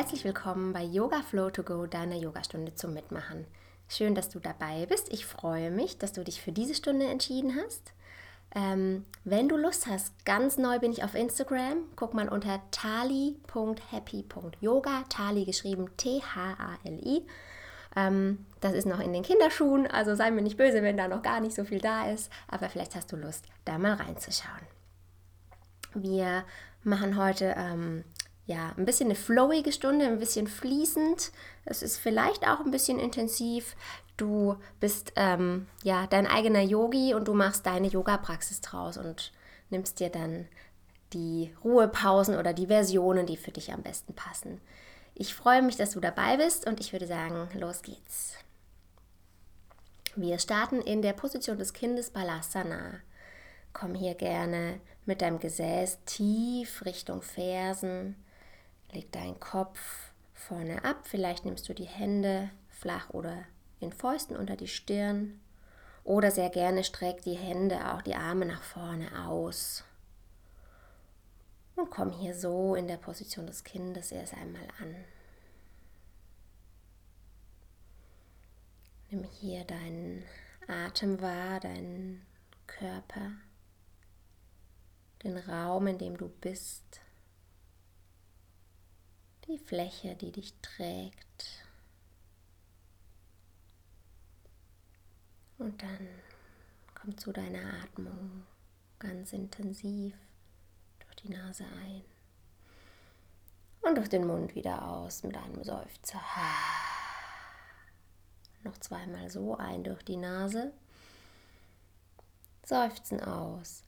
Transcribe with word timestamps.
herzlich 0.00 0.24
willkommen 0.24 0.72
bei 0.72 0.82
Yoga 0.82 1.20
Flow 1.20 1.50
to 1.50 1.62
Go, 1.62 1.84
deiner 1.84 2.16
Yogastunde 2.16 2.74
zum 2.74 2.94
Mitmachen. 2.94 3.44
Schön, 3.86 4.14
dass 4.14 4.30
du 4.30 4.38
dabei 4.38 4.86
bist. 4.86 5.12
Ich 5.12 5.26
freue 5.26 5.70
mich, 5.70 5.98
dass 5.98 6.14
du 6.14 6.24
dich 6.24 6.40
für 6.40 6.52
diese 6.52 6.74
Stunde 6.74 7.04
entschieden 7.04 7.54
hast. 7.62 7.92
Ähm, 8.54 9.04
wenn 9.24 9.50
du 9.50 9.58
Lust 9.58 9.86
hast, 9.86 10.24
ganz 10.24 10.56
neu 10.56 10.78
bin 10.78 10.90
ich 10.90 11.04
auf 11.04 11.14
Instagram. 11.14 11.84
Guck 11.96 12.14
mal 12.14 12.30
unter 12.30 12.62
tali.happy.yoga. 12.70 15.04
Tali 15.10 15.44
geschrieben 15.44 15.94
T-H-A-L-I. 15.98 17.26
Ähm, 17.94 18.46
das 18.62 18.72
ist 18.72 18.86
noch 18.86 19.00
in 19.00 19.12
den 19.12 19.22
Kinderschuhen, 19.22 19.86
also 19.86 20.14
sei 20.14 20.30
mir 20.30 20.40
nicht 20.40 20.56
böse, 20.56 20.82
wenn 20.82 20.96
da 20.96 21.08
noch 21.08 21.20
gar 21.20 21.40
nicht 21.40 21.54
so 21.54 21.64
viel 21.64 21.78
da 21.78 22.10
ist. 22.10 22.32
Aber 22.48 22.70
vielleicht 22.70 22.96
hast 22.96 23.12
du 23.12 23.16
Lust, 23.16 23.44
da 23.66 23.76
mal 23.76 23.92
reinzuschauen. 23.92 24.62
Wir 25.92 26.44
machen 26.84 27.18
heute 27.18 27.54
ähm, 27.58 28.04
ja, 28.50 28.74
ein 28.76 28.84
bisschen 28.84 29.06
eine 29.06 29.14
flowige 29.14 29.70
Stunde, 29.70 30.06
ein 30.06 30.18
bisschen 30.18 30.48
fließend. 30.48 31.30
Es 31.66 31.84
ist 31.84 31.98
vielleicht 31.98 32.48
auch 32.48 32.58
ein 32.58 32.72
bisschen 32.72 32.98
intensiv. 32.98 33.76
Du 34.16 34.56
bist 34.80 35.12
ähm, 35.14 35.68
ja 35.84 36.08
dein 36.08 36.26
eigener 36.26 36.60
Yogi 36.60 37.14
und 37.14 37.28
du 37.28 37.34
machst 37.34 37.64
deine 37.64 37.86
Yoga-Praxis 37.86 38.60
draus 38.60 38.98
und 38.98 39.30
nimmst 39.70 40.00
dir 40.00 40.08
dann 40.08 40.48
die 41.12 41.54
Ruhepausen 41.62 42.36
oder 42.36 42.52
die 42.52 42.66
Versionen, 42.66 43.24
die 43.24 43.36
für 43.36 43.52
dich 43.52 43.72
am 43.72 43.82
besten 43.82 44.14
passen. 44.14 44.60
Ich 45.14 45.32
freue 45.32 45.62
mich, 45.62 45.76
dass 45.76 45.92
du 45.92 46.00
dabei 46.00 46.36
bist 46.36 46.66
und 46.66 46.80
ich 46.80 46.90
würde 46.90 47.06
sagen, 47.06 47.48
los 47.54 47.82
geht's. 47.82 48.34
Wir 50.16 50.40
starten 50.40 50.80
in 50.80 51.02
der 51.02 51.12
Position 51.12 51.56
des 51.56 51.72
Kindes 51.72 52.10
Balasana. 52.10 52.98
Komm 53.72 53.94
hier 53.94 54.14
gerne 54.16 54.80
mit 55.06 55.22
deinem 55.22 55.38
Gesäß 55.38 56.00
tief 56.04 56.84
Richtung 56.84 57.22
Fersen 57.22 58.16
Leg 58.92 59.12
deinen 59.12 59.38
Kopf 59.38 60.12
vorne 60.34 60.84
ab. 60.84 60.98
Vielleicht 61.04 61.44
nimmst 61.44 61.68
du 61.68 61.74
die 61.74 61.84
Hände 61.84 62.50
flach 62.68 63.10
oder 63.10 63.44
in 63.78 63.92
Fäusten 63.92 64.36
unter 64.36 64.56
die 64.56 64.68
Stirn. 64.68 65.40
Oder 66.02 66.30
sehr 66.30 66.50
gerne 66.50 66.82
streck 66.82 67.22
die 67.22 67.36
Hände, 67.36 67.92
auch 67.92 68.02
die 68.02 68.14
Arme 68.14 68.46
nach 68.46 68.62
vorne 68.62 69.26
aus. 69.26 69.84
Und 71.76 71.90
komm 71.90 72.10
hier 72.10 72.34
so 72.34 72.74
in 72.74 72.88
der 72.88 72.96
Position 72.96 73.46
des 73.46 73.64
Kindes 73.64 74.10
erst 74.10 74.34
einmal 74.34 74.66
an. 74.80 74.96
Nimm 79.10 79.24
hier 79.24 79.64
deinen 79.64 80.24
Atem 80.68 81.20
wahr, 81.20 81.60
deinen 81.60 82.24
Körper, 82.66 83.32
den 85.22 85.36
Raum, 85.36 85.86
in 85.86 85.98
dem 85.98 86.16
du 86.16 86.28
bist 86.28 87.00
die 89.50 89.58
Fläche, 89.58 90.14
die 90.14 90.30
dich 90.30 90.54
trägt. 90.62 91.66
Und 95.58 95.82
dann 95.82 96.08
komm 96.94 97.18
zu 97.18 97.32
deiner 97.32 97.82
Atmung 97.82 98.46
ganz 98.98 99.32
intensiv 99.32 100.14
durch 101.00 101.16
die 101.16 101.30
Nase 101.30 101.64
ein 101.64 102.02
und 103.82 103.96
durch 103.96 104.08
den 104.08 104.26
Mund 104.26 104.54
wieder 104.54 104.86
aus 104.86 105.22
mit 105.22 105.36
einem 105.36 105.64
Seufzer. 105.64 106.20
Noch 108.62 108.78
zweimal 108.78 109.28
so 109.30 109.56
ein 109.56 109.82
durch 109.82 110.02
die 110.04 110.16
Nase. 110.16 110.72
Seufzen 112.64 113.20
aus. 113.20 113.82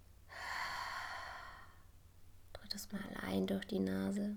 Drittes 2.53 2.91
Mal 2.91 3.05
ein 3.23 3.47
durch 3.47 3.67
die 3.67 3.81
Nase. 3.81 4.37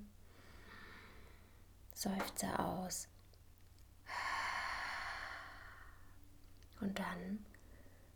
Seufze 1.95 2.59
aus. 2.59 3.07
Und 6.81 6.99
dann 6.99 7.43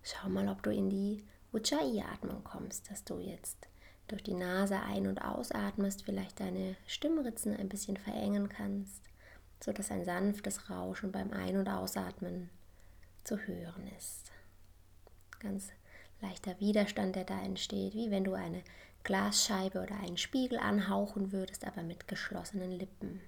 schau 0.04 0.30
mal, 0.30 0.48
ob 0.50 0.62
du 0.62 0.70
in 0.70 0.90
die 0.90 1.26
Ujjayi-Atmung 1.54 2.44
kommst, 2.44 2.92
dass 2.92 3.04
du 3.04 3.20
jetzt 3.20 3.68
durch 4.08 4.22
die 4.22 4.36
Nase 4.36 4.80
ein- 4.80 5.08
und 5.08 5.20
ausatmest, 5.24 6.04
vielleicht 6.04 6.40
deine 6.40 6.76
Stimmritzen 6.88 7.56
ein 7.56 7.70
bisschen 7.70 7.98
verengen 7.98 8.50
kannst, 8.50 9.02
sodass 9.64 9.92
ein 9.92 10.06
sanftes 10.06 10.70
Rauschen 10.70 11.12
beim 11.12 11.32
Ein- 11.32 11.58
und 11.58 11.68
Ausatmen 11.68 12.50
zu 13.24 13.38
hören 13.40 13.88
ist. 13.98 14.32
Ganz 15.40 15.70
leichter 16.22 16.60
Widerstand, 16.60 17.16
der 17.16 17.24
da 17.24 17.42
entsteht, 17.42 17.94
wie 17.94 18.12
wenn 18.12 18.26
du 18.26 18.34
eine 18.34 18.64
Glasscheibe 19.04 19.82
oder 19.82 19.96
einen 20.00 20.18
Spiegel 20.18 20.60
anhauchen 20.60 21.32
würdest, 21.32 21.66
aber 21.66 21.82
mit 21.84 22.08
geschlossenen 22.08 22.72
Lippen. 22.72 23.22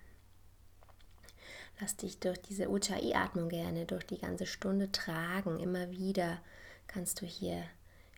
Lass 1.81 1.97
dich 1.97 2.19
durch 2.19 2.39
diese 2.39 2.69
Ujjayi-Atmung 2.69 3.49
gerne 3.49 3.87
durch 3.87 4.05
die 4.05 4.19
ganze 4.19 4.45
Stunde 4.45 4.91
tragen. 4.91 5.59
Immer 5.59 5.89
wieder 5.89 6.39
kannst 6.85 7.21
du 7.21 7.25
hier 7.25 7.63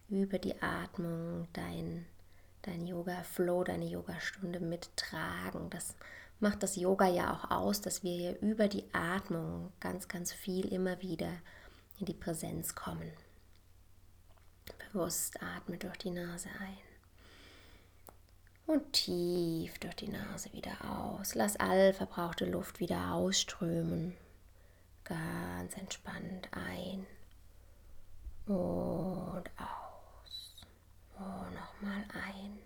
über 0.10 0.38
die 0.38 0.62
Atmung 0.62 1.48
dein, 1.54 2.06
dein 2.64 2.86
Yoga-Flow, 2.86 3.64
deine 3.64 3.86
Yoga-Stunde 3.86 4.60
mittragen. 4.60 5.70
Das 5.70 5.96
macht 6.42 6.62
das 6.62 6.76
Yoga 6.76 7.08
ja 7.08 7.34
auch 7.34 7.52
aus, 7.52 7.80
dass 7.80 8.04
wir 8.04 8.12
hier 8.12 8.42
über 8.42 8.68
die 8.68 8.84
Atmung 8.92 9.72
ganz, 9.80 10.10
ganz 10.10 10.34
viel 10.34 10.66
immer 10.68 11.02
wieder 11.02 11.32
in 12.00 12.06
die 12.06 12.14
Präsenz 12.14 12.76
kommen. 12.76 13.14
Bewusst 14.92 15.42
atme 15.42 15.78
durch 15.78 15.98
die 16.00 16.12
Nase 16.12 16.50
ein. 16.60 16.93
Und 18.66 18.94
tief 18.94 19.78
durch 19.80 19.96
die 19.96 20.08
Nase 20.08 20.52
wieder 20.54 20.72
aus. 20.90 21.36
Lass 21.36 21.58
all 21.58 21.94
verbrauchte 21.94 22.46
Luft 22.46 22.80
wieder 22.80 23.14
ausströmen. 23.14 24.16
Ganz 25.04 25.76
entspannt 25.76 26.48
ein 26.52 27.06
und 28.46 29.44
aus. 29.58 30.66
Und 31.18 31.54
nochmal 31.54 32.06
ein 32.28 32.60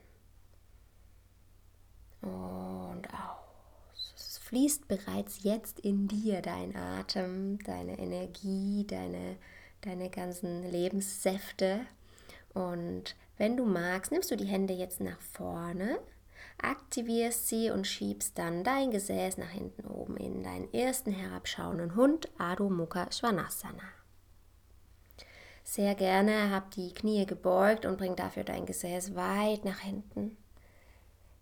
und 2.22 3.08
aus. 3.12 4.14
Es 4.16 4.38
fließt 4.38 4.88
bereits 4.88 5.44
jetzt 5.44 5.80
in 5.80 6.08
dir 6.08 6.42
dein 6.42 6.76
Atem, 6.76 7.58
deine 7.64 7.98
Energie, 7.98 8.86
deine, 8.88 9.38
deine 9.82 10.10
ganzen 10.12 10.64
Lebenssäfte. 10.70 11.86
Und 12.54 13.16
wenn 13.38 13.58
du 13.58 13.66
magst, 13.66 14.12
nimmst 14.12 14.32
du 14.32 14.36
die 14.36 14.46
Hände 14.46 14.74
jetzt 14.74 15.00
nach 15.00 15.20
vorne, 15.20 16.00
aktivierst 16.62 17.48
sie 17.48 17.70
und 17.70 17.86
schiebst 17.86 18.38
dann 18.38 18.64
dein 18.64 18.92
Gesäß 18.92 19.38
nach 19.38 19.50
hinten 19.50 19.86
oben 19.86 20.18
in 20.18 20.44
deinen 20.44 20.74
ersten 20.74 21.12
herabschauenden 21.12 21.96
Hund, 21.96 22.30
Adho 22.38 22.70
Mukha 22.70 23.12
Svanasana. 23.12 23.84
Sehr 25.64 25.96
gerne 25.96 26.50
hab 26.52 26.72
die 26.72 26.94
Knie 26.94 27.26
gebeugt 27.26 27.86
und 27.86 27.98
bring 27.98 28.16
dafür 28.16 28.44
dein 28.44 28.66
Gesäß 28.66 29.16
weit 29.16 29.66
nach 29.66 29.80
hinten. 29.80 30.38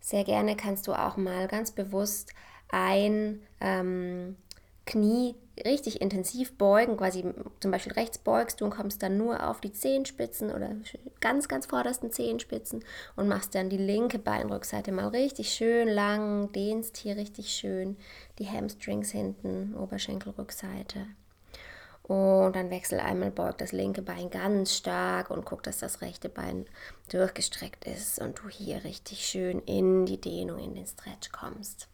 Sehr 0.00 0.24
gerne 0.24 0.56
kannst 0.56 0.86
du 0.88 0.92
auch 0.92 1.16
mal 1.16 1.46
ganz 1.48 1.70
bewusst 1.70 2.32
ein 2.68 3.40
ähm, 3.60 4.36
Knie 4.84 5.36
richtig 5.64 6.00
intensiv 6.00 6.56
beugen, 6.56 6.96
quasi 6.96 7.24
zum 7.60 7.70
Beispiel 7.70 7.92
rechts 7.92 8.18
beugst 8.18 8.60
du 8.60 8.66
und 8.66 8.70
kommst 8.70 9.02
dann 9.02 9.16
nur 9.16 9.48
auf 9.48 9.60
die 9.60 9.72
Zehenspitzen 9.72 10.50
oder 10.52 10.70
ganz, 11.20 11.48
ganz 11.48 11.66
vordersten 11.66 12.10
Zehenspitzen 12.10 12.84
und 13.16 13.28
machst 13.28 13.54
dann 13.54 13.70
die 13.70 13.76
linke 13.76 14.18
Beinrückseite 14.18 14.92
mal 14.92 15.08
richtig 15.08 15.52
schön 15.52 15.88
lang, 15.88 16.52
dehnst 16.52 16.96
hier 16.96 17.16
richtig 17.16 17.50
schön 17.50 17.96
die 18.38 18.48
Hamstrings 18.48 19.10
hinten, 19.10 19.74
Oberschenkelrückseite. 19.74 21.06
Und 22.02 22.54
dann 22.54 22.70
wechsel 22.70 23.00
einmal, 23.00 23.32
beug 23.32 23.58
das 23.58 23.72
linke 23.72 24.00
Bein 24.00 24.30
ganz 24.30 24.76
stark 24.76 25.28
und 25.28 25.44
guck, 25.44 25.64
dass 25.64 25.78
das 25.78 26.02
rechte 26.02 26.28
Bein 26.28 26.66
durchgestreckt 27.10 27.84
ist 27.84 28.20
und 28.20 28.38
du 28.38 28.48
hier 28.48 28.84
richtig 28.84 29.26
schön 29.26 29.60
in 29.60 30.06
die 30.06 30.20
Dehnung, 30.20 30.60
in 30.60 30.74
den 30.74 30.86
Stretch 30.86 31.32
kommst. 31.32 31.88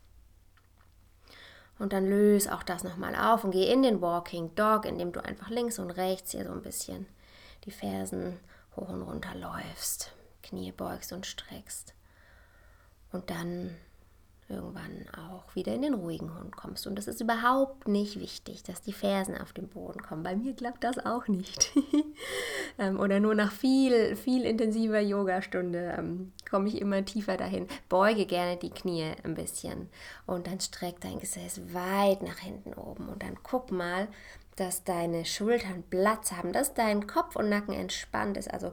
Und 1.82 1.93
dann 1.93 2.06
löse 2.08 2.55
auch 2.55 2.62
das 2.62 2.84
nochmal 2.84 3.17
auf 3.17 3.43
und 3.43 3.50
geh 3.50 3.69
in 3.69 3.82
den 3.82 4.00
Walking 4.00 4.55
Dog, 4.55 4.84
indem 4.84 5.11
du 5.11 5.19
einfach 5.19 5.50
links 5.50 5.81
und 5.81 5.90
rechts 5.90 6.31
hier 6.31 6.44
so 6.44 6.52
ein 6.52 6.62
bisschen 6.62 7.08
die 7.64 7.73
Fersen 7.73 8.38
hoch 8.76 8.88
und 8.88 9.02
runter 9.02 9.34
läufst, 9.34 10.12
Knie 10.44 10.70
beugst 10.70 11.12
und 11.12 11.26
streckst. 11.26 11.94
Und 13.11 13.31
dann 13.31 13.76
irgendwann 14.53 15.07
auch 15.17 15.55
wieder 15.55 15.75
in 15.75 15.83
den 15.83 15.95
ruhigen 15.95 16.39
Hund 16.39 16.57
kommst. 16.57 16.87
Und 16.87 16.99
es 16.99 17.09
ist 17.09 17.21
überhaupt 17.21 17.89
nicht 17.89 18.21
wichtig, 18.21 18.63
dass 18.63 18.83
die 18.83 18.93
Fersen 18.93 19.37
auf 19.37 19.53
den 19.53 19.69
Boden 19.69 20.03
kommen. 20.03 20.23
Bei 20.23 20.37
mir 20.37 20.55
klappt 20.55 20.85
das 20.85 20.99
auch 20.99 21.29
nicht. 21.29 21.73
Ähm, 22.79 22.99
oder 22.99 23.21
nur 23.21 23.35
nach 23.35 23.53
viel, 23.53 24.17
viel 24.17 24.45
intensiver 24.45 25.01
Yogastunde 25.01 25.95
ähm, 25.99 26.33
komme 26.49 26.69
ich 26.69 26.81
immer 26.81 27.05
tiefer 27.05 27.37
dahin. 27.37 27.67
Beuge 27.91 28.25
gerne 28.25 28.57
die 28.57 28.71
Knie 28.71 29.13
ein 29.25 29.35
bisschen 29.35 29.91
und 30.25 30.47
dann 30.47 30.59
streck 30.59 30.99
dein 31.01 31.19
Gesäß 31.19 31.75
weit 31.75 32.23
nach 32.23 32.39
hinten 32.39 32.73
oben. 32.73 33.11
Und 33.11 33.23
dann 33.23 33.37
guck 33.43 33.73
mal, 33.73 34.09
dass 34.57 34.85
deine 34.85 35.27
Schultern 35.27 35.85
Platz 35.91 36.33
haben, 36.33 36.53
dass 36.53 36.73
dein 36.73 37.07
Kopf 37.07 37.37
und 37.37 37.51
Nacken 37.51 37.75
entspannt 37.75 38.39
ist. 38.39 38.51
Also 38.51 38.73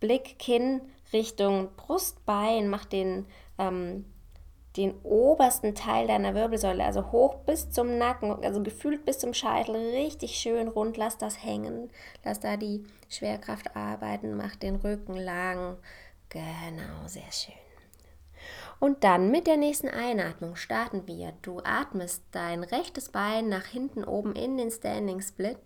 Blick, 0.00 0.40
Kinn 0.40 0.80
Richtung 1.12 1.68
Brustbein, 1.76 2.68
mach 2.68 2.84
den 2.84 3.26
ähm, 3.58 4.04
den 4.76 4.94
obersten 5.02 5.74
Teil 5.74 6.06
deiner 6.06 6.34
Wirbelsäule, 6.34 6.84
also 6.84 7.10
hoch 7.12 7.36
bis 7.46 7.70
zum 7.70 7.98
Nacken, 7.98 8.44
also 8.44 8.62
gefühlt 8.62 9.04
bis 9.04 9.18
zum 9.18 9.34
Scheitel, 9.34 9.74
richtig 9.74 10.36
schön 10.36 10.68
rund. 10.68 10.96
Lass 10.96 11.18
das 11.18 11.42
hängen, 11.42 11.90
lass 12.24 12.40
da 12.40 12.56
die 12.56 12.84
Schwerkraft 13.08 13.74
arbeiten, 13.74 14.36
mach 14.36 14.56
den 14.56 14.76
Rücken 14.76 15.16
lang. 15.16 15.76
Genau, 16.28 17.06
sehr 17.06 17.32
schön. 17.32 17.54
Und 18.78 19.04
dann 19.04 19.30
mit 19.30 19.46
der 19.46 19.56
nächsten 19.56 19.88
Einatmung 19.88 20.56
starten 20.56 21.06
wir. 21.06 21.32
Du 21.42 21.60
atmest 21.64 22.22
dein 22.32 22.62
rechtes 22.62 23.08
Bein 23.08 23.48
nach 23.48 23.64
hinten 23.64 24.04
oben 24.04 24.34
in 24.34 24.58
den 24.58 24.70
Standing 24.70 25.22
Split. 25.22 25.56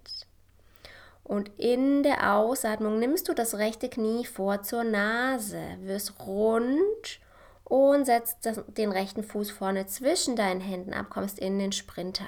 Und 1.25 1.51
in 1.59 2.03
der 2.03 2.35
Ausatmung 2.37 2.99
nimmst 2.99 3.29
du 3.29 3.35
das 3.35 3.57
rechte 3.57 3.89
Knie 3.89 4.25
vor 4.25 4.63
zur 4.63 4.85
Nase, 4.85 5.61
wirst 5.81 6.21
rund 6.27 7.21
und 7.71 8.05
setzt 8.05 8.51
den 8.67 8.91
rechten 8.91 9.23
Fuß 9.23 9.53
vorne 9.53 9.87
zwischen 9.87 10.35
deinen 10.35 10.61
Händen 10.61 10.93
ab, 10.93 11.07
kommst 11.09 11.39
in 11.39 11.61
den 11.61 11.71
Sprinter. 11.71 12.27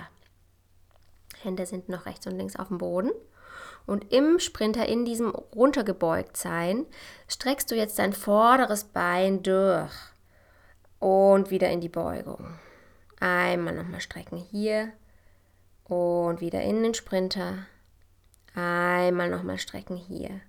Hände 1.42 1.66
sind 1.66 1.88
noch 1.88 2.06
rechts 2.06 2.28
und 2.28 2.36
links 2.36 2.54
auf 2.54 2.68
dem 2.68 2.78
Boden. 2.78 3.10
Und 3.84 4.12
im 4.12 4.38
Sprinter, 4.38 4.86
in 4.86 5.04
diesem 5.04 5.30
runtergebeugt 5.30 6.36
sein, 6.36 6.86
streckst 7.26 7.72
du 7.72 7.74
jetzt 7.74 7.98
dein 7.98 8.12
vorderes 8.12 8.84
Bein 8.84 9.42
durch 9.42 9.90
und 11.00 11.50
wieder 11.50 11.68
in 11.70 11.80
die 11.80 11.88
Beugung. 11.88 12.56
Einmal 13.18 13.74
nochmal 13.74 14.00
strecken 14.00 14.38
hier 14.38 14.92
und 15.82 16.40
wieder 16.40 16.62
in 16.62 16.84
den 16.84 16.94
Sprinter. 16.94 17.66
Einmal 18.54 19.28
nochmal 19.28 19.58
strecken 19.58 19.96
hier. 19.96 20.40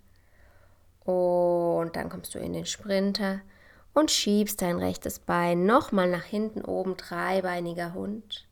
Und 1.04 1.96
dann 1.96 2.10
kommst 2.10 2.36
du 2.36 2.40
in 2.40 2.54
den 2.54 2.68
Sprinter 2.68 3.42
und 3.94 4.12
schiebst 4.12 4.62
dein 4.62 4.78
rechtes 4.78 5.20
Bein 5.20 5.66
nochmal 5.66 6.10
nach 6.10 6.24
hinten 6.24 6.64
oben, 6.64 6.98
dreibeiniger 6.98 7.94
Hund. 7.94 8.48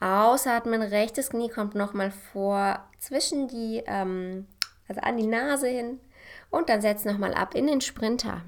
Ausatmen, 0.00 0.82
rechtes 0.82 1.30
Knie 1.30 1.48
kommt 1.48 1.74
nochmal 1.74 2.10
vor, 2.10 2.80
zwischen 2.98 3.48
die, 3.48 3.82
ähm, 3.86 4.46
also 4.88 5.00
an 5.00 5.16
die 5.16 5.26
Nase 5.26 5.68
hin. 5.68 6.00
Und 6.50 6.68
dann 6.68 6.80
setz 6.80 7.04
nochmal 7.04 7.34
ab 7.34 7.54
in 7.54 7.66
den 7.66 7.80
Sprinter. 7.80 8.42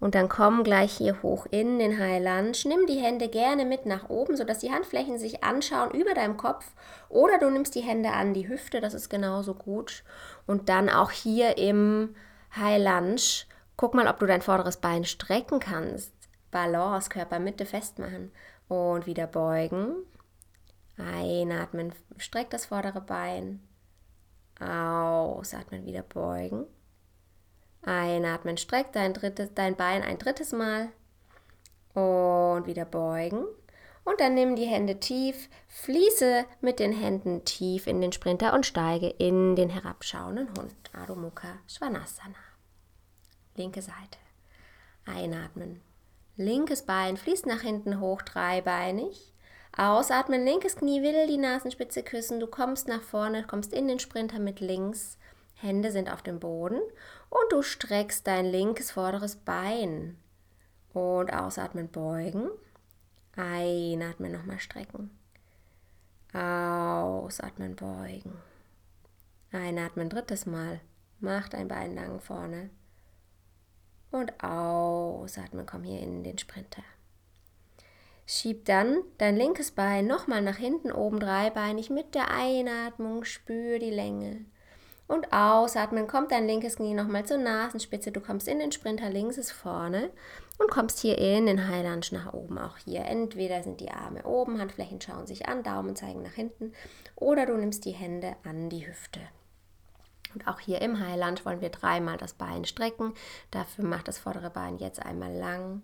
Und 0.00 0.14
dann 0.14 0.30
komm 0.30 0.64
gleich 0.64 0.96
hier 0.96 1.22
hoch 1.22 1.46
in 1.50 1.78
den 1.78 1.98
High 1.98 2.24
Lunge. 2.24 2.52
Nimm 2.64 2.86
die 2.86 2.98
Hände 2.98 3.28
gerne 3.28 3.66
mit 3.66 3.84
nach 3.84 4.08
oben, 4.08 4.34
sodass 4.34 4.60
die 4.60 4.72
Handflächen 4.72 5.18
sich 5.18 5.44
anschauen 5.44 5.90
über 5.90 6.14
deinem 6.14 6.38
Kopf. 6.38 6.72
Oder 7.10 7.38
du 7.38 7.50
nimmst 7.50 7.74
die 7.74 7.82
Hände 7.82 8.12
an 8.12 8.32
die 8.32 8.48
Hüfte, 8.48 8.80
das 8.80 8.94
ist 8.94 9.10
genauso 9.10 9.52
gut. 9.52 10.02
Und 10.46 10.70
dann 10.70 10.88
auch 10.88 11.10
hier 11.10 11.58
im 11.58 12.14
High 12.56 12.82
Lunge. 12.82 13.44
Guck 13.80 13.94
mal, 13.94 14.08
ob 14.08 14.18
du 14.18 14.26
dein 14.26 14.42
vorderes 14.42 14.76
Bein 14.76 15.06
strecken 15.06 15.58
kannst. 15.58 16.12
Balance, 16.50 17.08
Körpermitte 17.08 17.64
festmachen. 17.64 18.30
Und 18.68 19.06
wieder 19.06 19.26
beugen. 19.26 19.94
Einatmen, 20.98 21.94
streck 22.18 22.50
das 22.50 22.66
vordere 22.66 23.00
Bein. 23.00 23.66
Ausatmen, 24.60 25.86
wieder 25.86 26.02
beugen. 26.02 26.66
Einatmen, 27.80 28.58
streck 28.58 28.92
dein, 28.92 29.14
drittes, 29.14 29.54
dein 29.54 29.76
Bein 29.76 30.02
ein 30.02 30.18
drittes 30.18 30.52
Mal 30.52 30.90
und 31.94 32.66
wieder 32.66 32.84
beugen. 32.84 33.46
Und 34.04 34.20
dann 34.20 34.34
nimm 34.34 34.56
die 34.56 34.66
Hände 34.66 35.00
tief, 35.00 35.48
fließe 35.68 36.44
mit 36.60 36.80
den 36.80 36.92
Händen 36.92 37.46
tief 37.46 37.86
in 37.86 38.02
den 38.02 38.12
Sprinter 38.12 38.52
und 38.52 38.66
steige 38.66 39.08
in 39.08 39.56
den 39.56 39.70
herabschauenden 39.70 40.48
Hund. 40.48 40.74
Adho 40.92 41.14
Mukha 41.14 41.60
Svanasana. 41.66 42.49
Linke 43.56 43.82
Seite. 43.82 44.18
Einatmen. 45.06 45.80
Linkes 46.36 46.82
Bein 46.86 47.16
fließt 47.16 47.46
nach 47.46 47.60
hinten 47.60 48.00
hoch, 48.00 48.22
dreibeinig. 48.22 49.34
Ausatmen, 49.76 50.44
linkes 50.44 50.76
Knie 50.76 51.02
will 51.02 51.26
die 51.26 51.36
Nasenspitze 51.36 52.02
küssen. 52.02 52.40
Du 52.40 52.46
kommst 52.46 52.88
nach 52.88 53.02
vorne, 53.02 53.44
kommst 53.44 53.72
in 53.72 53.88
den 53.88 53.98
Sprinter 53.98 54.38
mit 54.38 54.60
links. 54.60 55.18
Hände 55.54 55.92
sind 55.92 56.10
auf 56.10 56.22
dem 56.22 56.40
Boden 56.40 56.80
und 57.28 57.52
du 57.52 57.62
streckst 57.62 58.26
dein 58.26 58.46
linkes 58.46 58.90
vorderes 58.90 59.36
Bein. 59.36 60.16
Und 60.92 61.32
ausatmen, 61.32 61.88
beugen. 61.88 62.50
Einatmen, 63.36 64.32
nochmal 64.32 64.58
strecken. 64.58 65.10
Ausatmen, 66.32 67.76
beugen. 67.76 68.32
Einatmen, 69.52 70.08
drittes 70.08 70.46
Mal. 70.46 70.80
Mach 71.20 71.48
dein 71.48 71.68
Bein 71.68 71.94
lang 71.94 72.20
vorne. 72.20 72.70
Und 74.10 74.32
ausatmen, 74.42 75.66
komm 75.66 75.84
hier 75.84 76.00
in 76.00 76.24
den 76.24 76.38
Sprinter. 76.38 76.82
Schieb 78.26 78.64
dann 78.64 78.98
dein 79.18 79.36
linkes 79.36 79.72
Bein 79.72 80.06
nochmal 80.06 80.42
nach 80.42 80.56
hinten 80.56 80.92
oben 80.92 81.18
dreibeinig 81.18 81.90
mit 81.90 82.14
der 82.14 82.30
Einatmung. 82.30 83.24
Spür 83.24 83.78
die 83.78 83.90
Länge. 83.90 84.44
Und 85.08 85.32
ausatmen, 85.32 86.06
kommt 86.06 86.30
dein 86.30 86.46
linkes 86.46 86.76
Knie 86.76 86.94
nochmal 86.94 87.26
zur 87.26 87.38
Nasenspitze. 87.38 88.12
Du 88.12 88.20
kommst 88.20 88.46
in 88.46 88.60
den 88.60 88.70
Sprinter, 88.70 89.10
links 89.10 89.38
ist 89.38 89.50
vorne 89.50 90.10
und 90.58 90.70
kommst 90.70 91.00
hier 91.00 91.18
in 91.18 91.46
den 91.46 91.56
Lunge 91.56 92.00
nach 92.12 92.32
oben. 92.32 92.58
Auch 92.58 92.76
hier 92.84 93.00
entweder 93.00 93.64
sind 93.64 93.80
die 93.80 93.90
Arme 93.90 94.22
oben, 94.24 94.60
Handflächen 94.60 95.00
schauen 95.00 95.26
sich 95.26 95.48
an, 95.48 95.64
Daumen 95.64 95.96
zeigen 95.96 96.22
nach 96.22 96.34
hinten 96.34 96.72
oder 97.16 97.46
du 97.46 97.56
nimmst 97.56 97.84
die 97.84 97.90
Hände 97.90 98.36
an 98.44 98.70
die 98.70 98.86
Hüfte. 98.86 99.18
Und 100.34 100.46
auch 100.46 100.60
hier 100.60 100.80
im 100.80 100.98
High 101.00 101.18
Lunge 101.18 101.44
wollen 101.44 101.60
wir 101.60 101.70
dreimal 101.70 102.16
das 102.16 102.34
Bein 102.34 102.64
strecken. 102.64 103.14
Dafür 103.50 103.84
macht 103.84 104.08
das 104.08 104.18
vordere 104.18 104.50
Bein 104.50 104.78
jetzt 104.78 105.00
einmal 105.00 105.32
lang 105.32 105.82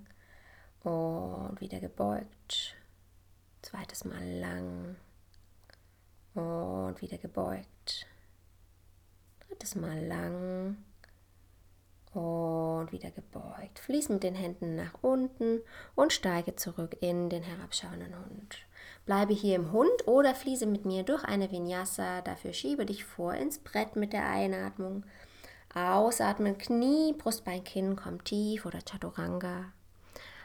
und 0.82 1.60
wieder 1.60 1.80
gebeugt. 1.80 2.76
Zweites 3.62 4.04
Mal 4.04 4.24
lang 4.38 4.96
und 6.34 7.00
wieder 7.00 7.18
gebeugt. 7.18 8.06
Drittes 9.48 9.74
Mal 9.74 10.04
lang 10.06 10.76
und 12.12 12.92
wieder 12.92 13.10
gebeugt. 13.10 13.78
Fließ 13.80 14.08
mit 14.10 14.22
den 14.22 14.34
Händen 14.34 14.76
nach 14.76 14.94
unten 15.02 15.60
und 15.94 16.12
steige 16.12 16.54
zurück 16.56 16.96
in 17.00 17.28
den 17.30 17.42
herabschauenden 17.42 18.14
Hund. 18.16 18.65
Bleibe 19.06 19.32
hier 19.32 19.54
im 19.54 19.70
Hund 19.70 20.06
oder 20.06 20.34
fließe 20.34 20.66
mit 20.66 20.84
mir 20.84 21.04
durch 21.04 21.22
eine 21.24 21.50
Vinyasa. 21.50 22.22
Dafür 22.22 22.52
schiebe 22.52 22.84
dich 22.84 23.04
vor 23.04 23.34
ins 23.34 23.58
Brett 23.58 23.94
mit 23.94 24.12
der 24.12 24.28
Einatmung. 24.28 25.04
Ausatmen, 25.72 26.58
Knie, 26.58 27.12
Brustbein, 27.12 27.62
Kinn, 27.62 27.94
komm 27.94 28.24
tief 28.24 28.66
oder 28.66 28.80
Chaturanga. 28.80 29.72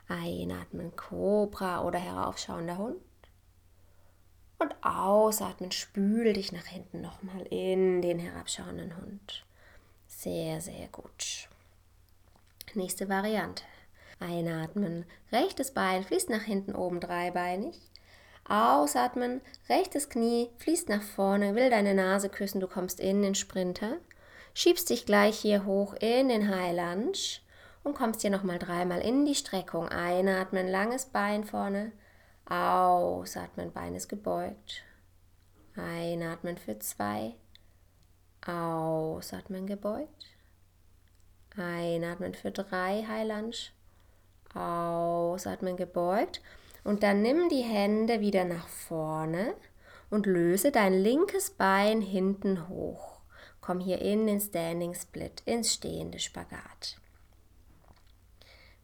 Einatmen, 0.07 0.95
Cobra 0.95 1.83
oder 1.83 1.97
heraufschauender 1.97 2.77
Hund. 2.77 3.01
Und 4.59 4.75
ausatmen, 4.83 5.71
spül 5.71 6.33
dich 6.33 6.51
nach 6.51 6.65
hinten 6.65 7.01
nochmal 7.01 7.41
in 7.49 8.03
den 8.03 8.19
herabschauenden 8.19 8.95
Hund. 8.97 9.43
Sehr, 10.07 10.61
sehr 10.61 10.87
gut. 10.89 11.49
Nächste 12.75 13.09
Variante. 13.09 13.63
Einatmen, 14.19 15.05
rechtes 15.31 15.71
Bein 15.71 16.03
fließt 16.03 16.29
nach 16.29 16.43
hinten 16.43 16.75
oben 16.75 16.99
dreibeinig. 16.99 17.90
Ausatmen, 18.45 19.41
rechtes 19.69 20.09
Knie 20.09 20.49
fließt 20.57 20.89
nach 20.89 21.01
vorne, 21.01 21.55
will 21.55 21.69
deine 21.69 21.93
Nase 21.93 22.29
küssen, 22.29 22.59
du 22.59 22.67
kommst 22.67 22.99
in 22.99 23.21
den 23.21 23.35
Sprinter. 23.35 23.97
Schiebst 24.53 24.89
dich 24.89 25.05
gleich 25.05 25.39
hier 25.39 25.65
hoch 25.65 25.93
in 25.93 26.27
den 26.27 26.53
High 26.53 26.75
Lunge 26.75 27.17
und 27.83 27.95
kommst 27.95 28.21
hier 28.21 28.29
nochmal 28.29 28.59
dreimal 28.59 28.99
in 28.99 29.25
die 29.25 29.35
Streckung. 29.35 29.87
Einatmen, 29.87 30.67
langes 30.67 31.05
Bein 31.05 31.45
vorne. 31.45 31.93
Ausatmen, 32.45 33.71
Bein 33.71 33.95
ist 33.95 34.09
gebeugt. 34.09 34.83
Einatmen 35.75 36.57
für 36.57 36.77
zwei. 36.79 37.35
Ausatmen, 38.45 39.67
gebeugt. 39.67 40.25
Einatmen 41.55 42.33
für 42.33 42.51
drei, 42.51 43.05
High 43.07 43.27
Lunge. 43.27 43.55
Ausatmen, 44.53 45.77
gebeugt. 45.77 46.41
Und 46.83 47.03
dann 47.03 47.21
nimm 47.21 47.49
die 47.49 47.61
Hände 47.61 48.21
wieder 48.21 48.43
nach 48.43 48.67
vorne 48.67 49.55
und 50.09 50.25
löse 50.25 50.71
dein 50.71 50.93
linkes 50.93 51.51
Bein 51.51 52.01
hinten 52.01 52.67
hoch. 52.67 53.21
Komm 53.61 53.79
hier 53.79 54.01
in 54.01 54.25
den 54.25 54.39
Standing 54.39 54.95
Split, 54.95 55.41
ins 55.45 55.73
stehende 55.73 56.19
Spagat. 56.19 56.99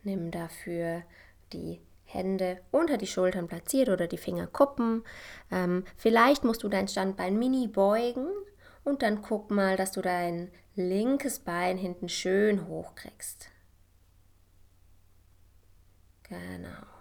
Nimm 0.04 0.32
dafür 0.32 1.04
die 1.52 1.82
Hände 2.06 2.62
unter 2.72 2.98
die 2.98 3.08
Schultern 3.08 3.48
platziert 3.48 3.90
oder 3.90 4.08
die 4.08 4.18
Fingerkuppen. 4.18 5.04
Ähm, 5.52 5.84
vielleicht 5.98 6.44
musst 6.44 6.64
du 6.64 6.70
dein 6.70 6.88
Standbein 6.88 7.38
mini 7.38 7.68
beugen 7.68 8.28
und 8.84 9.02
dann 9.02 9.22
guck 9.22 9.52
mal, 9.52 9.76
dass 9.76 9.92
du 9.92 10.02
dein 10.02 10.50
linkes 10.76 11.40
Bein 11.40 11.78
hinten 11.78 12.08
schön 12.08 12.68
hochkriegst. 12.68 13.50
Genau. 16.24 16.97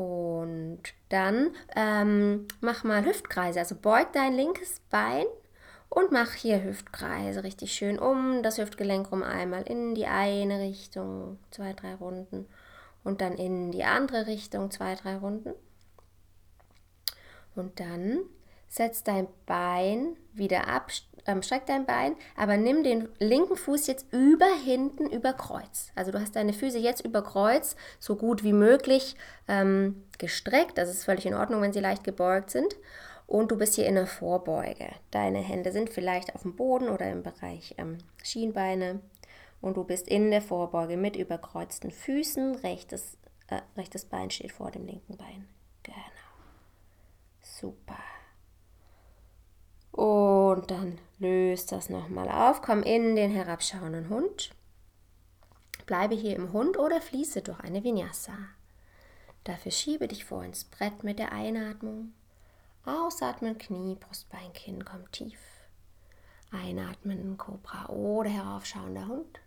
Und 0.00 0.80
dann 1.10 1.50
ähm, 1.76 2.48
mach 2.62 2.84
mal 2.84 3.04
Hüftkreise. 3.04 3.58
Also 3.58 3.74
beug 3.74 4.06
dein 4.14 4.32
linkes 4.32 4.80
Bein 4.88 5.26
und 5.90 6.10
mach 6.10 6.32
hier 6.32 6.64
Hüftkreise 6.64 7.44
richtig 7.44 7.74
schön 7.74 7.98
um 7.98 8.42
das 8.42 8.56
Hüftgelenk 8.56 9.12
rum 9.12 9.22
einmal 9.22 9.60
in 9.64 9.94
die 9.94 10.06
eine 10.06 10.58
Richtung, 10.60 11.38
zwei, 11.50 11.74
drei 11.74 11.96
Runden 11.96 12.46
und 13.04 13.20
dann 13.20 13.36
in 13.36 13.72
die 13.72 13.84
andere 13.84 14.26
Richtung 14.26 14.70
zwei, 14.70 14.94
drei 14.94 15.18
Runden. 15.18 15.52
Und 17.54 17.78
dann 17.78 18.20
setz 18.68 19.02
dein 19.04 19.28
Bein 19.44 20.16
wieder 20.32 20.66
ab, 20.66 20.92
ähm, 21.26 21.42
streck 21.42 21.66
dein 21.66 21.86
Bein, 21.86 22.16
aber 22.36 22.56
nimm 22.56 22.82
den 22.82 23.08
linken 23.18 23.56
Fuß 23.56 23.86
jetzt 23.86 24.06
über 24.12 24.46
hinten 24.64 25.06
über 25.10 25.32
Kreuz. 25.32 25.90
Also 25.94 26.12
du 26.12 26.20
hast 26.20 26.36
deine 26.36 26.52
Füße 26.52 26.78
jetzt 26.78 27.04
über 27.04 27.22
Kreuz 27.22 27.76
so 27.98 28.16
gut 28.16 28.42
wie 28.44 28.52
möglich 28.52 29.16
ähm, 29.48 30.04
gestreckt. 30.18 30.78
Das 30.78 30.88
ist 30.88 31.04
völlig 31.04 31.26
in 31.26 31.34
Ordnung, 31.34 31.62
wenn 31.62 31.72
sie 31.72 31.80
leicht 31.80 32.04
gebeugt 32.04 32.50
sind. 32.50 32.76
Und 33.26 33.52
du 33.52 33.56
bist 33.56 33.76
hier 33.76 33.86
in 33.86 33.94
der 33.94 34.08
Vorbeuge. 34.08 34.88
Deine 35.12 35.38
Hände 35.38 35.70
sind 35.70 35.90
vielleicht 35.90 36.34
auf 36.34 36.42
dem 36.42 36.56
Boden 36.56 36.88
oder 36.88 37.08
im 37.10 37.22
Bereich 37.22 37.74
ähm, 37.78 37.98
Schienbeine. 38.24 39.00
Und 39.60 39.76
du 39.76 39.84
bist 39.84 40.08
in 40.08 40.30
der 40.30 40.42
Vorbeuge 40.42 40.96
mit 40.96 41.14
überkreuzten 41.14 41.92
Füßen. 41.92 42.56
Rechtes, 42.56 43.18
äh, 43.48 43.60
rechtes 43.76 44.04
Bein 44.04 44.30
steht 44.30 44.50
vor 44.52 44.70
dem 44.70 44.84
linken 44.86 45.16
Bein. 45.16 45.46
Genau. 45.84 45.96
Super. 47.40 47.98
Und 49.92 50.70
dann 50.70 50.98
löst 51.18 51.72
das 51.72 51.90
nochmal 51.90 52.28
auf. 52.28 52.62
Komm 52.62 52.82
in 52.82 53.16
den 53.16 53.30
herabschauenden 53.30 54.08
Hund. 54.08 54.50
Bleibe 55.86 56.14
hier 56.14 56.36
im 56.36 56.52
Hund 56.52 56.78
oder 56.78 57.00
fließe 57.00 57.42
durch 57.42 57.60
eine 57.60 57.82
Vinyasa. 57.82 58.36
Dafür 59.44 59.72
schiebe 59.72 60.06
dich 60.06 60.24
vor 60.24 60.44
ins 60.44 60.64
Brett 60.64 61.02
mit 61.02 61.18
der 61.18 61.32
Einatmung. 61.32 62.12
Ausatmen, 62.84 63.58
Knie, 63.58 63.96
Brustbein, 63.96 64.52
Kinn 64.52 64.84
kommt 64.84 65.12
tief. 65.12 65.38
Einatmen, 66.50 67.36
Cobra 67.36 67.86
oder 67.88 68.30
heraufschauender 68.30 69.06
Hund. 69.06 69.40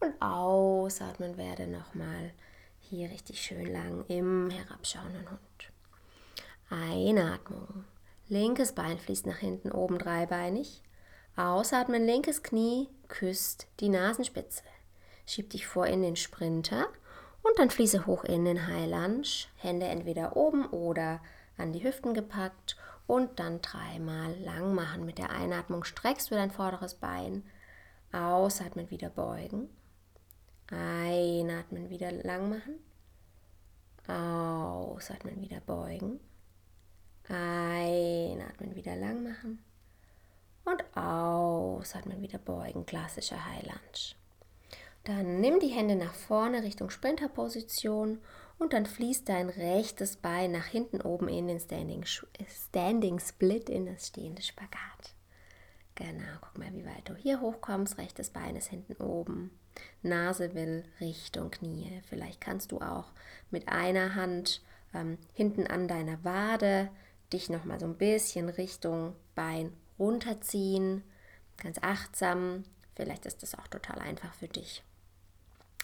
Und 0.00 0.20
ausatmen 0.20 1.36
werde 1.36 1.66
nochmal 1.66 2.32
hier 2.80 3.10
richtig 3.10 3.40
schön 3.40 3.72
lang 3.72 4.04
im 4.08 4.50
herabschauenden 4.50 5.30
Hund. 5.30 5.72
Einatmung. 6.70 7.84
Linkes 8.28 8.72
Bein 8.72 8.98
fließt 8.98 9.26
nach 9.26 9.38
hinten, 9.38 9.70
oben 9.70 9.98
dreibeinig. 9.98 10.82
Ausatmen, 11.36 12.06
linkes 12.06 12.42
Knie 12.42 12.88
küsst 13.08 13.66
die 13.80 13.88
Nasenspitze. 13.88 14.62
Schieb 15.26 15.50
dich 15.50 15.66
vor 15.66 15.86
in 15.86 16.02
den 16.02 16.16
Sprinter 16.16 16.86
und 17.42 17.58
dann 17.58 17.70
fließe 17.70 18.06
hoch 18.06 18.24
in 18.24 18.44
den 18.44 18.66
High 18.66 18.88
Lunge. 18.88 19.46
Hände 19.56 19.86
entweder 19.86 20.36
oben 20.36 20.66
oder 20.66 21.20
an 21.58 21.72
die 21.72 21.84
Hüften 21.84 22.14
gepackt 22.14 22.76
und 23.06 23.38
dann 23.38 23.60
dreimal 23.60 24.34
lang 24.40 24.74
machen. 24.74 25.04
Mit 25.04 25.18
der 25.18 25.30
Einatmung 25.30 25.84
streckst 25.84 26.30
du 26.30 26.34
dein 26.34 26.50
vorderes 26.50 26.94
Bein. 26.94 27.44
Ausatmen, 28.12 28.90
wieder 28.90 29.10
beugen. 29.10 29.68
Einatmen, 30.70 31.90
wieder 31.90 32.10
lang 32.10 32.48
machen. 32.48 32.78
Ausatmen, 34.06 35.40
wieder 35.42 35.60
beugen. 35.60 36.20
Einatmen, 37.28 38.74
wieder 38.74 38.96
lang 38.96 39.22
machen. 39.22 39.58
Und 40.64 40.82
ausatmen, 40.96 42.22
wieder 42.22 42.38
beugen. 42.38 42.86
Klassischer 42.86 43.44
High 43.44 43.64
Lunge. 43.64 44.14
Dann 45.04 45.40
nimm 45.40 45.60
die 45.60 45.68
Hände 45.68 45.96
nach 45.96 46.14
vorne 46.14 46.62
Richtung 46.62 46.88
Sprinterposition 46.88 48.18
und 48.58 48.72
dann 48.72 48.86
fließt 48.86 49.28
dein 49.28 49.50
rechtes 49.50 50.16
Bein 50.16 50.52
nach 50.52 50.66
hinten 50.66 51.02
oben 51.02 51.28
in 51.28 51.46
den 51.46 51.60
Standing, 51.60 52.04
Standing 52.06 53.18
Split 53.18 53.68
in 53.68 53.84
das 53.86 54.06
stehende 54.08 54.40
Spagat. 54.40 55.14
Genau, 55.94 56.24
guck 56.40 56.58
mal, 56.58 56.72
wie 56.72 56.86
weit 56.86 57.08
du 57.08 57.14
hier 57.14 57.40
hochkommst. 57.40 57.98
Rechtes 57.98 58.30
Bein 58.30 58.56
ist 58.56 58.68
hinten 58.68 58.96
oben. 59.02 59.50
Nase 60.02 60.54
will 60.54 60.84
Richtung 61.00 61.50
Knie. 61.50 62.00
Vielleicht 62.08 62.40
kannst 62.40 62.72
du 62.72 62.80
auch 62.80 63.12
mit 63.50 63.68
einer 63.68 64.14
Hand 64.14 64.62
ähm, 64.94 65.18
hinten 65.34 65.66
an 65.66 65.86
deiner 65.86 66.24
Wade 66.24 66.90
dich 67.32 67.50
nochmal 67.50 67.80
so 67.80 67.86
ein 67.86 67.96
bisschen 67.96 68.48
Richtung 68.48 69.14
Bein 69.34 69.72
runterziehen. 69.98 71.02
Ganz 71.56 71.78
achtsam. 71.82 72.64
Vielleicht 72.96 73.26
ist 73.26 73.42
das 73.42 73.54
auch 73.54 73.68
total 73.68 73.98
einfach 73.98 74.32
für 74.34 74.48
dich. 74.48 74.82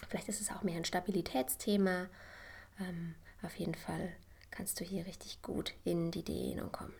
Vielleicht 0.07 0.29
ist 0.29 0.41
es 0.41 0.51
auch 0.51 0.63
mehr 0.63 0.77
ein 0.77 0.85
Stabilitätsthema. 0.85 2.07
Ähm, 2.79 3.15
auf 3.43 3.55
jeden 3.55 3.75
Fall 3.75 4.13
kannst 4.49 4.79
du 4.79 4.83
hier 4.83 5.05
richtig 5.05 5.41
gut 5.41 5.73
in 5.83 6.11
die 6.11 6.23
Dehnung 6.23 6.71
kommen. 6.71 6.93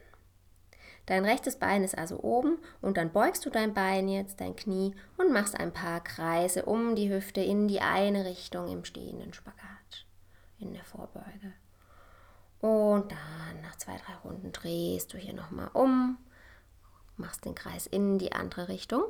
Dein 1.08 1.26
rechtes 1.26 1.58
Bein 1.58 1.84
ist 1.84 1.98
also 1.98 2.22
oben 2.22 2.60
und 2.80 2.98
dann 2.98 3.12
beugst 3.12 3.46
du 3.46 3.50
dein 3.50 3.74
Bein 3.74 4.08
jetzt, 4.08 4.40
dein 4.40 4.56
Knie 4.56 4.96
und 5.18 5.34
machst 5.34 5.60
ein 5.60 5.74
paar 5.74 6.04
Kreise 6.04 6.66
um 6.66 6.96
die 6.96 7.10
Hüfte 7.10 7.42
in 7.42 7.68
die 7.68 7.82
eine 7.82 8.24
Richtung 8.26 8.68
im 8.68 8.86
stehenden 8.86 9.34
Spagat, 9.34 10.06
in 10.60 10.74
der 10.74 10.84
Vorbeuge. 10.84 11.54
Und 12.62 13.12
dann 13.12 13.62
nach 13.64 13.76
zwei, 13.78 13.98
drei 13.98 14.14
Runden 14.24 14.52
drehst 14.52 15.14
du 15.14 15.18
hier 15.18 15.34
nochmal 15.34 15.70
um, 15.74 16.18
machst 17.18 17.46
den 17.46 17.56
Kreis 17.56 17.88
in 17.88 18.20
die 18.20 18.32
andere 18.32 18.68
Richtung 18.70 19.04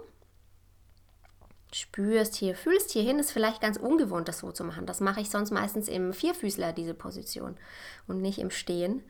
spürst 1.75 2.35
hier, 2.35 2.55
fühlst 2.55 2.91
hier 2.91 3.03
hin, 3.03 3.19
ist 3.19 3.31
vielleicht 3.31 3.61
ganz 3.61 3.77
ungewohnt, 3.77 4.27
das 4.27 4.39
so 4.39 4.51
zu 4.51 4.63
machen. 4.63 4.85
Das 4.85 4.99
mache 4.99 5.21
ich 5.21 5.29
sonst 5.29 5.51
meistens 5.51 5.87
im 5.87 6.13
Vierfüßler, 6.13 6.73
diese 6.73 6.93
Position, 6.93 7.57
und 8.07 8.21
nicht 8.21 8.39
im 8.39 8.51
Stehen. 8.51 9.03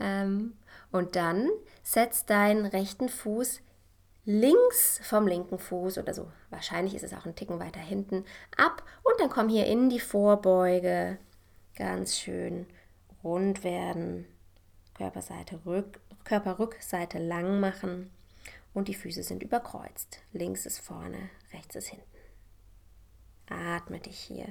Ähm, 0.00 0.54
und 0.90 1.16
dann 1.16 1.48
setzt 1.82 2.30
deinen 2.30 2.66
rechten 2.66 3.08
Fuß 3.08 3.60
links 4.24 5.00
vom 5.02 5.26
linken 5.26 5.58
Fuß 5.58 5.98
oder 5.98 6.12
so. 6.12 6.30
Wahrscheinlich 6.50 6.94
ist 6.94 7.04
es 7.04 7.14
auch 7.14 7.24
ein 7.24 7.36
Ticken 7.36 7.60
weiter 7.60 7.80
hinten 7.80 8.24
ab. 8.56 8.82
Und 9.04 9.14
dann 9.20 9.30
komm 9.30 9.48
hier 9.48 9.66
in 9.66 9.88
die 9.88 10.00
Vorbeuge. 10.00 11.18
Ganz 11.76 12.18
schön 12.18 12.66
rund 13.28 13.62
werden. 13.64 14.26
Körperseite 14.94 15.60
rück, 15.64 16.00
Körperrückseite 16.24 17.18
lang 17.18 17.60
machen 17.60 18.10
und 18.74 18.88
die 18.88 18.94
Füße 18.94 19.22
sind 19.22 19.42
überkreuzt. 19.42 20.20
Links 20.32 20.66
ist 20.66 20.80
vorne, 20.80 21.30
rechts 21.52 21.76
ist 21.76 21.88
hinten. 21.88 22.04
Atme 23.48 24.00
dich 24.00 24.18
hier 24.18 24.46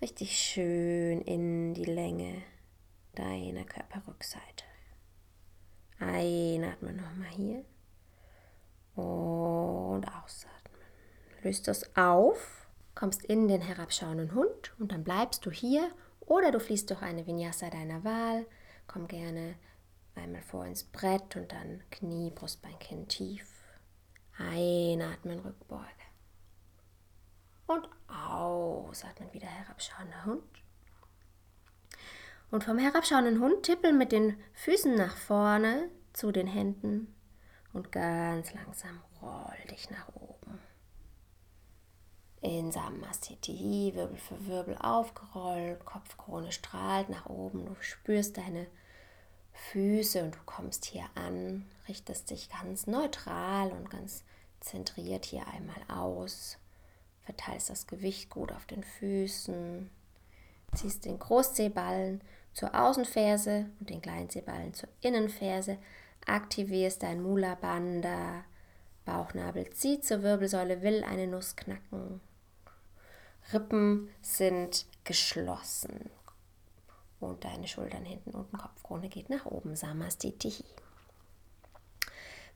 richtig 0.00 0.38
schön 0.38 1.20
in 1.22 1.74
die 1.74 1.84
Länge 1.84 2.42
deiner 3.14 3.64
Körperrückseite. 3.64 4.64
Einatmen 5.98 6.96
nochmal 6.96 7.28
hier 7.28 7.64
und 8.94 10.04
ausatmen. 10.06 10.82
Löst 11.42 11.68
das 11.68 11.96
auf, 11.96 12.68
kommst 12.94 13.24
in 13.24 13.48
den 13.48 13.60
herabschauenden 13.60 14.34
Hund 14.34 14.74
und 14.78 14.92
dann 14.92 15.04
bleibst 15.04 15.44
du 15.44 15.50
hier 15.50 15.90
oder 16.28 16.52
du 16.52 16.60
fließt 16.60 16.88
durch 16.90 17.02
eine 17.02 17.26
Vinyasa 17.26 17.70
deiner 17.70 18.04
Wahl. 18.04 18.46
Komm 18.86 19.08
gerne 19.08 19.56
Einmal 20.18 20.42
vor 20.42 20.66
ins 20.66 20.82
Brett 20.82 21.36
und 21.36 21.52
dann 21.52 21.82
Knie, 21.90 22.30
Brustbein, 22.30 22.76
Kinn 22.80 23.06
tief. 23.06 23.48
Einatmen, 24.36 25.38
Rückbeuge. 25.40 25.84
Und 27.66 27.88
ausatmen, 28.08 29.32
wieder 29.32 29.46
herabschauender 29.46 30.24
Hund. 30.24 30.42
Und 32.50 32.64
vom 32.64 32.78
herabschauenden 32.78 33.40
Hund 33.40 33.62
tippeln 33.64 33.96
mit 33.96 34.10
den 34.10 34.36
Füßen 34.54 34.94
nach 34.94 35.16
vorne 35.16 35.88
zu 36.14 36.32
den 36.32 36.46
Händen 36.46 37.14
und 37.72 37.92
ganz 37.92 38.52
langsam 38.54 39.00
roll 39.22 39.54
dich 39.70 39.90
nach 39.90 40.08
oben. 40.08 40.17
In 42.40 42.70
Samastiti, 42.70 43.92
Wirbel 43.94 44.16
für 44.16 44.46
Wirbel 44.46 44.78
aufgerollt, 44.78 45.84
Kopfkrone 45.84 46.52
strahlt 46.52 47.08
nach 47.08 47.26
oben. 47.26 47.66
Du 47.66 47.74
spürst 47.80 48.36
deine 48.36 48.66
Füße 49.52 50.22
und 50.22 50.36
du 50.36 50.38
kommst 50.46 50.84
hier 50.84 51.04
an, 51.16 51.66
richtest 51.88 52.30
dich 52.30 52.48
ganz 52.48 52.86
neutral 52.86 53.72
und 53.72 53.90
ganz 53.90 54.22
zentriert 54.60 55.24
hier 55.24 55.46
einmal 55.48 55.82
aus, 55.88 56.58
verteilst 57.22 57.70
das 57.70 57.88
Gewicht 57.88 58.30
gut 58.30 58.52
auf 58.52 58.66
den 58.66 58.84
Füßen, 58.84 59.90
ziehst 60.74 61.04
den 61.04 61.18
Großzehballen 61.18 62.20
zur 62.54 62.72
Außenferse 62.74 63.66
und 63.80 63.90
den 63.90 64.00
Kleinzehballen 64.00 64.74
zur 64.74 64.88
Innenferse, 65.00 65.78
aktivierst 66.24 67.02
dein 67.02 67.20
Mula 67.22 67.56
Bandha, 67.56 68.44
Bauchnabel 69.04 69.70
zieht 69.70 70.04
zur 70.04 70.22
Wirbelsäule, 70.22 70.82
will 70.82 71.02
eine 71.02 71.26
Nuss 71.26 71.56
knacken. 71.56 72.20
Rippen 73.52 74.10
sind 74.20 74.86
geschlossen 75.04 76.10
und 77.20 77.44
deine 77.44 77.66
Schultern 77.66 78.04
hinten 78.04 78.30
unten, 78.30 78.58
Kopfkrone 78.58 79.08
geht 79.08 79.30
nach 79.30 79.46
oben, 79.46 79.74
Samastitihi. 79.74 80.64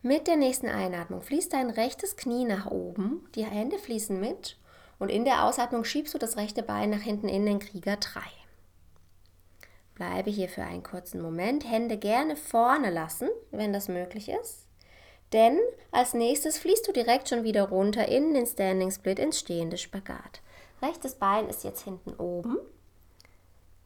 Mit 0.02 0.26
der 0.26 0.36
nächsten 0.36 0.68
Einatmung 0.68 1.22
fließt 1.22 1.52
dein 1.52 1.70
rechtes 1.70 2.16
Knie 2.16 2.44
nach 2.44 2.66
oben, 2.66 3.26
die 3.34 3.44
Hände 3.44 3.78
fließen 3.78 4.18
mit 4.18 4.58
und 4.98 5.08
in 5.08 5.24
der 5.24 5.44
Ausatmung 5.44 5.84
schiebst 5.84 6.12
du 6.14 6.18
das 6.18 6.36
rechte 6.36 6.62
Bein 6.62 6.90
nach 6.90 7.00
hinten 7.00 7.28
in 7.28 7.46
den 7.46 7.58
Krieger 7.58 7.96
3. 7.96 8.20
Bleibe 9.94 10.30
hier 10.30 10.48
für 10.48 10.62
einen 10.62 10.82
kurzen 10.82 11.22
Moment, 11.22 11.68
Hände 11.70 11.98
gerne 11.98 12.36
vorne 12.36 12.90
lassen, 12.90 13.28
wenn 13.50 13.72
das 13.72 13.88
möglich 13.88 14.28
ist. 14.28 14.66
Denn 15.32 15.58
als 15.90 16.14
nächstes 16.14 16.58
fließt 16.58 16.86
du 16.86 16.92
direkt 16.92 17.28
schon 17.28 17.44
wieder 17.44 17.68
runter 17.68 18.08
in 18.08 18.34
den 18.34 18.46
Standing 18.46 18.90
Split 18.90 19.18
ins 19.18 19.38
stehende 19.38 19.78
Spagat. 19.78 20.42
Rechtes 20.82 21.14
Bein 21.14 21.48
ist 21.48 21.64
jetzt 21.64 21.82
hinten 21.82 22.14
oben 22.14 22.58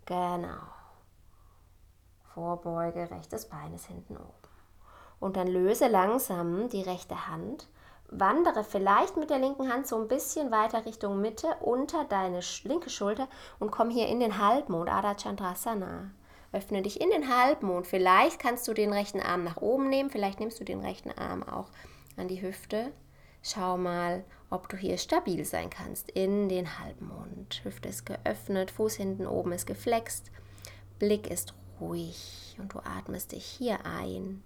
Genau. 0.06 0.62
Vorbeuge, 2.32 3.10
rechtes 3.10 3.46
Bein 3.46 3.74
ist 3.74 3.86
hinten 3.86 4.16
oben. 4.16 4.30
Und 5.18 5.36
dann 5.36 5.48
löse 5.48 5.88
langsam 5.88 6.68
die 6.68 6.82
rechte 6.82 7.28
Hand. 7.28 7.66
Wandere 8.08 8.62
vielleicht 8.62 9.16
mit 9.16 9.30
der 9.30 9.40
linken 9.40 9.72
Hand 9.72 9.88
so 9.88 9.96
ein 9.96 10.06
bisschen 10.06 10.52
weiter 10.52 10.86
Richtung 10.86 11.20
Mitte 11.20 11.48
unter 11.60 12.04
deine 12.04 12.40
linke 12.62 12.88
Schulter 12.88 13.26
und 13.58 13.72
komm 13.72 13.90
hier 13.90 14.06
in 14.06 14.20
den 14.20 14.38
Halbmond, 14.38 14.88
Adha 14.88 15.16
Chandrasana. 15.16 16.10
Öffne 16.52 16.82
dich 16.82 17.00
in 17.00 17.10
den 17.10 17.34
Halbmond. 17.34 17.88
Vielleicht 17.88 18.38
kannst 18.38 18.68
du 18.68 18.74
den 18.74 18.92
rechten 18.92 19.20
Arm 19.20 19.42
nach 19.42 19.56
oben 19.56 19.88
nehmen, 19.88 20.10
vielleicht 20.10 20.38
nimmst 20.38 20.60
du 20.60 20.64
den 20.64 20.80
rechten 20.80 21.10
Arm 21.10 21.42
auch 21.42 21.66
an 22.16 22.28
die 22.28 22.40
Hüfte. 22.40 22.92
Schau 23.42 23.76
mal, 23.76 24.24
ob 24.50 24.68
du 24.68 24.76
hier 24.76 24.98
stabil 24.98 25.44
sein 25.44 25.70
kannst 25.70 26.10
in 26.10 26.48
den 26.48 26.78
Halbmond. 26.78 27.60
Hüfte 27.64 27.88
ist 27.88 28.06
geöffnet, 28.06 28.70
Fuß 28.70 28.94
hinten 28.94 29.26
oben 29.26 29.52
ist 29.52 29.66
geflext, 29.66 30.30
Blick 30.98 31.30
ist 31.30 31.54
ruhig 31.80 32.56
und 32.58 32.72
du 32.74 32.78
atmest 32.78 33.32
dich 33.32 33.44
hier 33.44 33.84
ein 33.84 34.42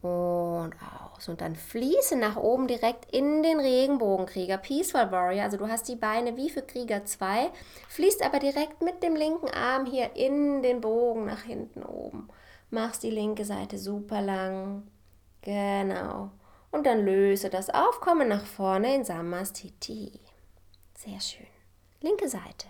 und 0.00 0.74
aus. 1.14 1.28
Und 1.28 1.40
dann 1.40 1.56
fließe 1.56 2.16
nach 2.16 2.36
oben 2.36 2.68
direkt 2.68 3.12
in 3.12 3.42
den 3.42 3.58
Regenbogenkrieger, 3.58 4.58
Peaceful 4.58 5.10
Warrior. 5.10 5.44
Also 5.44 5.56
du 5.56 5.68
hast 5.68 5.88
die 5.88 5.96
Beine 5.96 6.36
wie 6.36 6.50
für 6.50 6.62
Krieger 6.62 7.04
2, 7.04 7.50
fließt 7.88 8.22
aber 8.24 8.38
direkt 8.38 8.80
mit 8.82 9.02
dem 9.02 9.16
linken 9.16 9.48
Arm 9.48 9.86
hier 9.86 10.14
in 10.14 10.62
den 10.62 10.80
Bogen 10.80 11.26
nach 11.26 11.42
hinten 11.42 11.82
oben. 11.82 12.28
Machst 12.70 13.02
die 13.02 13.10
linke 13.10 13.44
Seite 13.44 13.78
super 13.78 14.20
lang. 14.20 14.86
Genau. 15.42 16.30
Und 16.70 16.86
dann 16.86 17.04
löse 17.04 17.50
das 17.50 17.70
auf, 17.70 18.00
komme 18.00 18.26
nach 18.26 18.44
vorne 18.44 18.94
in 18.94 19.04
Samastiti. 19.04 20.20
Sehr 20.94 21.20
schön. 21.20 21.46
Linke 22.00 22.28
Seite. 22.28 22.68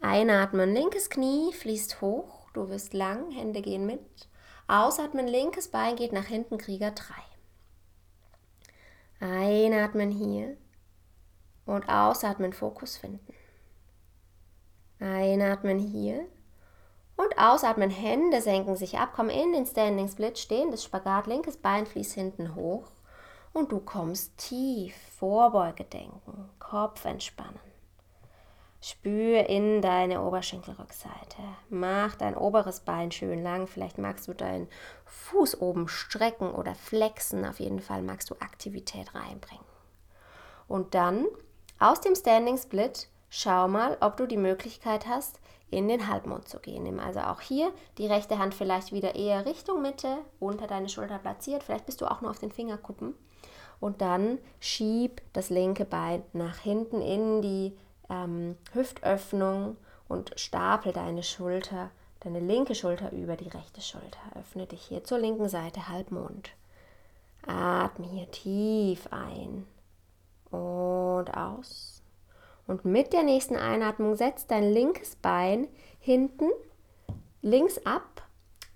Einatmen, 0.00 0.74
linkes 0.74 1.10
Knie 1.10 1.52
fließt 1.52 2.00
hoch, 2.00 2.50
du 2.52 2.68
wirst 2.68 2.92
lang, 2.92 3.30
Hände 3.30 3.62
gehen 3.62 3.86
mit. 3.86 4.28
Ausatmen, 4.66 5.26
linkes 5.26 5.68
Bein 5.68 5.96
geht 5.96 6.12
nach 6.12 6.26
hinten, 6.26 6.58
Krieger 6.58 6.92
3. 6.92 7.14
Einatmen 9.20 10.10
hier 10.10 10.56
und 11.66 11.88
ausatmen, 11.88 12.52
Fokus 12.52 12.96
finden. 12.96 13.34
Einatmen 14.98 15.78
hier 15.78 16.26
und 17.16 17.38
ausatmen, 17.38 17.90
Hände 17.90 18.40
senken 18.40 18.76
sich 18.76 18.98
ab, 18.98 19.10
komm 19.14 19.28
in 19.28 19.52
den 19.52 19.66
Standing 19.66 20.08
Split, 20.08 20.38
stehendes 20.38 20.84
Spagat, 20.84 21.26
linkes 21.26 21.56
Bein 21.56 21.86
fließt 21.86 22.14
hinten 22.14 22.54
hoch 22.54 22.90
und 23.52 23.72
du 23.72 23.80
kommst 23.80 24.36
tief, 24.38 24.94
Vorbeuge 25.18 25.84
denken, 25.84 26.50
Kopf 26.58 27.04
entspannen. 27.04 27.60
Spür 28.84 29.48
in 29.48 29.80
deine 29.80 30.22
Oberschenkelrückseite. 30.22 31.42
Mach 31.68 32.16
dein 32.16 32.36
oberes 32.36 32.80
Bein 32.80 33.12
schön 33.12 33.40
lang. 33.40 33.68
Vielleicht 33.68 33.96
magst 33.96 34.26
du 34.26 34.34
deinen 34.34 34.66
Fuß 35.04 35.60
oben 35.60 35.86
strecken 35.86 36.50
oder 36.50 36.74
flexen. 36.74 37.44
Auf 37.44 37.60
jeden 37.60 37.78
Fall 37.78 38.02
magst 38.02 38.28
du 38.30 38.34
Aktivität 38.40 39.14
reinbringen. 39.14 39.64
Und 40.66 40.96
dann 40.96 41.26
aus 41.78 42.00
dem 42.00 42.16
Standing 42.16 42.58
Split 42.58 43.08
schau 43.30 43.68
mal, 43.68 43.98
ob 44.00 44.16
du 44.16 44.26
die 44.26 44.36
Möglichkeit 44.36 45.06
hast, 45.06 45.38
in 45.72 45.88
den 45.88 46.08
Halbmond 46.08 46.48
zu 46.48 46.58
gehen. 46.60 46.82
Nimm 46.84 47.00
also 47.00 47.20
auch 47.20 47.40
hier 47.40 47.72
die 47.98 48.06
rechte 48.06 48.38
Hand 48.38 48.54
vielleicht 48.54 48.92
wieder 48.92 49.14
eher 49.14 49.46
Richtung 49.46 49.82
Mitte, 49.82 50.18
unter 50.38 50.66
deine 50.66 50.88
Schulter 50.88 51.18
platziert. 51.18 51.62
Vielleicht 51.62 51.86
bist 51.86 52.00
du 52.00 52.06
auch 52.06 52.20
nur 52.20 52.30
auf 52.30 52.38
den 52.38 52.52
Fingerkuppen. 52.52 53.14
Und 53.80 54.00
dann 54.00 54.38
schieb 54.60 55.22
das 55.32 55.50
linke 55.50 55.84
Bein 55.84 56.22
nach 56.32 56.58
hinten 56.58 57.00
in 57.00 57.42
die 57.42 57.76
ähm, 58.10 58.56
Hüftöffnung 58.72 59.76
und 60.08 60.32
stapel 60.36 60.92
deine 60.92 61.22
Schulter, 61.22 61.90
deine 62.20 62.40
linke 62.40 62.74
Schulter 62.74 63.10
über 63.10 63.36
die 63.36 63.48
rechte 63.48 63.80
Schulter. 63.80 64.20
Öffne 64.38 64.66
dich 64.66 64.82
hier 64.82 65.02
zur 65.04 65.18
linken 65.18 65.48
Seite, 65.48 65.88
Halbmond. 65.88 66.50
Atme 67.46 68.06
hier 68.06 68.30
tief 68.30 69.08
ein 69.10 69.66
und 70.50 71.30
aus. 71.34 72.01
Und 72.66 72.84
mit 72.84 73.12
der 73.12 73.22
nächsten 73.22 73.56
Einatmung 73.56 74.14
setz 74.14 74.46
dein 74.46 74.72
linkes 74.72 75.16
Bein 75.16 75.68
hinten 76.00 76.50
links 77.42 77.84
ab 77.84 78.22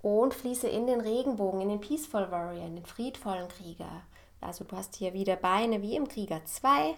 und 0.03 0.35
fließe 0.35 0.69
in 0.69 0.87
den 0.87 1.01
Regenbogen, 1.01 1.61
in 1.61 1.69
den 1.69 1.81
Peaceful 1.81 2.31
Warrior, 2.31 2.67
in 2.67 2.77
den 2.77 2.87
friedvollen 2.87 3.49
Krieger. 3.49 4.03
Also 4.41 4.65
du 4.65 4.77
hast 4.77 4.97
hier 4.97 5.13
wieder 5.13 5.37
Beine 5.37 5.83
wie 5.83 5.97
im 5.97 6.09
Krieger 6.09 6.45
2 6.45 6.97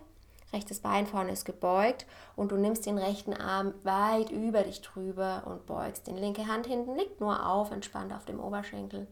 Rechtes 0.53 0.81
Bein 0.81 1.07
vorne 1.07 1.33
ist 1.33 1.45
gebeugt 1.45 2.07
und 2.35 2.53
du 2.53 2.57
nimmst 2.57 2.87
den 2.87 2.97
rechten 2.97 3.35
Arm 3.35 3.75
weit 3.83 4.31
über 4.31 4.63
dich 4.63 4.81
drüber 4.81 5.43
und 5.45 5.67
beugst. 5.67 6.07
Die 6.07 6.13
linke 6.13 6.47
Hand 6.47 6.67
hinten 6.67 6.97
liegt 6.97 7.21
nur 7.21 7.47
auf, 7.47 7.71
entspannt 7.71 8.15
auf 8.15 8.25
dem 8.25 8.41
Oberschenkel. 8.41 9.07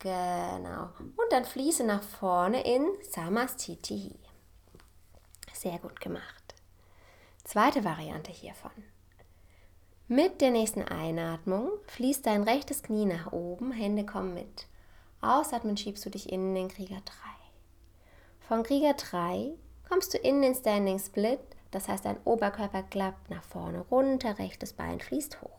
Genau. 0.00 0.88
Und 0.98 1.30
dann 1.30 1.44
fließe 1.44 1.84
nach 1.84 2.02
vorne 2.02 2.64
in 2.64 2.86
Samastiti. 3.08 4.16
Sehr 5.52 5.78
gut 5.78 6.00
gemacht. 6.00 6.43
Zweite 7.44 7.84
Variante 7.84 8.32
hiervon. 8.32 8.70
Mit 10.08 10.40
der 10.40 10.50
nächsten 10.50 10.82
Einatmung 10.82 11.68
fließt 11.88 12.24
dein 12.24 12.42
rechtes 12.42 12.82
Knie 12.82 13.04
nach 13.04 13.32
oben, 13.32 13.70
Hände 13.70 14.06
kommen 14.06 14.32
mit. 14.32 14.66
Ausatmen 15.20 15.76
schiebst 15.76 16.04
du 16.06 16.10
dich 16.10 16.32
in 16.32 16.54
den 16.54 16.68
Krieger 16.68 17.02
3. 17.04 17.12
Von 18.48 18.62
Krieger 18.62 18.94
3 18.94 19.52
kommst 19.86 20.14
du 20.14 20.18
in 20.18 20.40
den 20.40 20.54
Standing 20.54 20.98
Split, 20.98 21.38
das 21.70 21.86
heißt 21.86 22.06
dein 22.06 22.16
Oberkörper 22.24 22.82
klappt 22.82 23.28
nach 23.28 23.44
vorne 23.44 23.80
runter, 23.90 24.38
rechtes 24.38 24.72
Bein 24.72 25.00
fließt 25.00 25.42
hoch. 25.42 25.58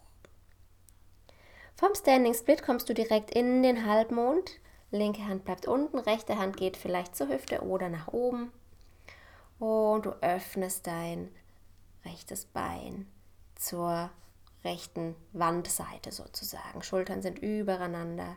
Vom 1.75 1.93
Standing 1.93 2.33
Split 2.33 2.63
kommst 2.63 2.89
du 2.89 2.93
direkt 2.93 3.29
in 3.29 3.61
den 3.61 3.85
Halbmond, 3.85 4.59
linke 4.89 5.27
Hand 5.27 5.45
bleibt 5.45 5.67
unten, 5.67 5.99
rechte 5.99 6.39
Hand 6.39 6.57
geht 6.57 6.77
vielleicht 6.77 7.15
zur 7.15 7.27
Hüfte 7.27 7.61
oder 7.61 7.89
nach 7.89 8.07
oben 8.07 8.51
und 9.59 10.05
du 10.05 10.11
öffnest 10.21 10.87
dein 10.87 11.29
rechtes 12.05 12.45
Bein 12.45 13.07
zur 13.55 14.09
rechten 14.63 15.15
Wandseite 15.33 16.11
sozusagen. 16.11 16.81
Schultern 16.81 17.21
sind 17.21 17.39
übereinander. 17.39 18.35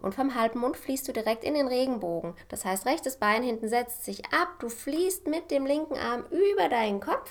Und 0.00 0.14
vom 0.14 0.34
Halbmond 0.34 0.76
fließt 0.76 1.08
du 1.08 1.12
direkt 1.12 1.42
in 1.42 1.54
den 1.54 1.66
Regenbogen. 1.66 2.34
Das 2.48 2.64
heißt, 2.64 2.86
rechtes 2.86 3.16
Bein 3.16 3.42
hinten 3.42 3.68
setzt 3.68 4.04
sich 4.04 4.26
ab, 4.26 4.58
du 4.60 4.68
fließt 4.68 5.26
mit 5.26 5.50
dem 5.50 5.66
linken 5.66 5.96
Arm 5.96 6.24
über 6.30 6.68
deinen 6.68 7.00
Kopf. 7.00 7.30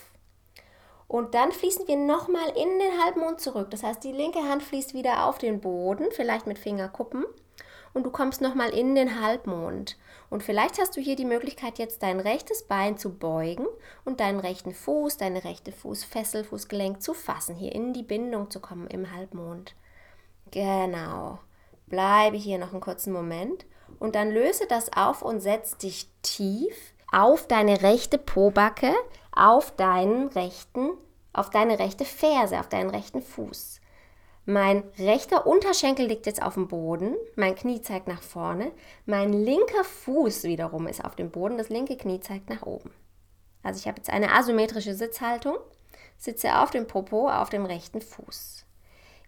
Und 1.08 1.34
dann 1.34 1.54
fließen 1.54 1.88
wir 1.88 1.96
nochmal 1.96 2.50
in 2.50 2.80
den 2.80 3.02
Halbmond 3.02 3.40
zurück. 3.40 3.72
Das 3.72 3.84
heißt, 3.84 4.04
die 4.04 4.12
linke 4.12 4.40
Hand 4.40 4.64
fließt 4.64 4.94
wieder 4.94 5.26
auf 5.26 5.38
den 5.38 5.62
Boden, 5.62 6.08
vielleicht 6.12 6.48
mit 6.48 6.60
Fingerkuppen. 6.60 7.26
Und 7.98 8.04
du 8.04 8.12
kommst 8.12 8.42
nochmal 8.42 8.70
in 8.70 8.94
den 8.94 9.24
Halbmond. 9.24 9.98
Und 10.30 10.44
vielleicht 10.44 10.80
hast 10.80 10.96
du 10.96 11.02
hier 11.02 11.16
die 11.16 11.26
Möglichkeit, 11.26 11.80
jetzt 11.80 12.04
dein 12.04 12.20
rechtes 12.20 12.62
Bein 12.62 12.96
zu 12.96 13.18
beugen 13.18 13.66
und 14.06 14.20
deinen 14.20 14.40
rechten 14.40 14.72
Fuß, 14.72 15.18
deine 15.18 15.44
rechte 15.44 15.72
Fußfessel, 15.72 16.44
Fußgelenk 16.44 17.02
zu 17.02 17.16
fassen, 17.16 17.56
hier 17.56 17.74
in 17.74 17.94
die 17.94 18.04
Bindung 18.04 18.52
zu 18.52 18.60
kommen 18.60 18.86
im 18.86 19.12
Halbmond. 19.12 19.74
Genau. 20.52 21.40
Bleibe 21.88 22.38
hier 22.38 22.60
noch 22.60 22.72
einen 22.72 22.82
kurzen 22.82 23.14
Moment 23.14 23.66
und 23.98 24.14
dann 24.14 24.30
löse 24.30 24.68
das 24.68 24.94
auf 24.94 25.24
und 25.24 25.40
setz 25.40 25.76
dich 25.80 26.08
tief 26.22 26.94
auf 27.12 27.48
deine 27.48 27.82
rechte 27.82 28.20
Pobacke, 28.20 28.94
auf 29.32 29.76
deinen 29.76 30.28
rechten, 30.28 30.92
auf 31.34 31.50
deine 31.50 31.80
rechte 31.80 32.06
Ferse, 32.06 32.60
auf 32.60 32.70
deinen 32.70 32.92
rechten 32.92 33.24
Fuß. 33.24 33.77
Mein 34.50 34.86
rechter 34.98 35.46
Unterschenkel 35.46 36.06
liegt 36.06 36.26
jetzt 36.26 36.42
auf 36.42 36.54
dem 36.54 36.70
Boden, 36.70 37.18
mein 37.36 37.54
Knie 37.54 37.82
zeigt 37.82 38.08
nach 38.08 38.22
vorne, 38.22 38.72
mein 39.06 39.34
linker 39.34 39.84
Fuß 39.84 40.44
wiederum 40.44 40.88
ist 40.88 41.04
auf 41.04 41.18
dem 41.18 41.32
Boden, 41.32 41.58
das 41.58 41.68
linke 41.68 41.98
Knie 41.98 42.22
zeigt 42.22 42.50
nach 42.50 42.62
oben. 42.62 42.92
Also 43.62 43.82
ich 43.82 43.90
habe 43.90 43.98
jetzt 43.98 44.10
eine 44.10 44.34
asymmetrische 44.34 44.94
Sitzhaltung, 44.94 45.58
sitze 46.18 46.60
auf 46.60 46.72
dem 46.72 46.88
Popo, 46.88 47.30
auf 47.30 47.50
dem 47.50 47.66
rechten 47.66 48.00
Fuß. 48.00 48.64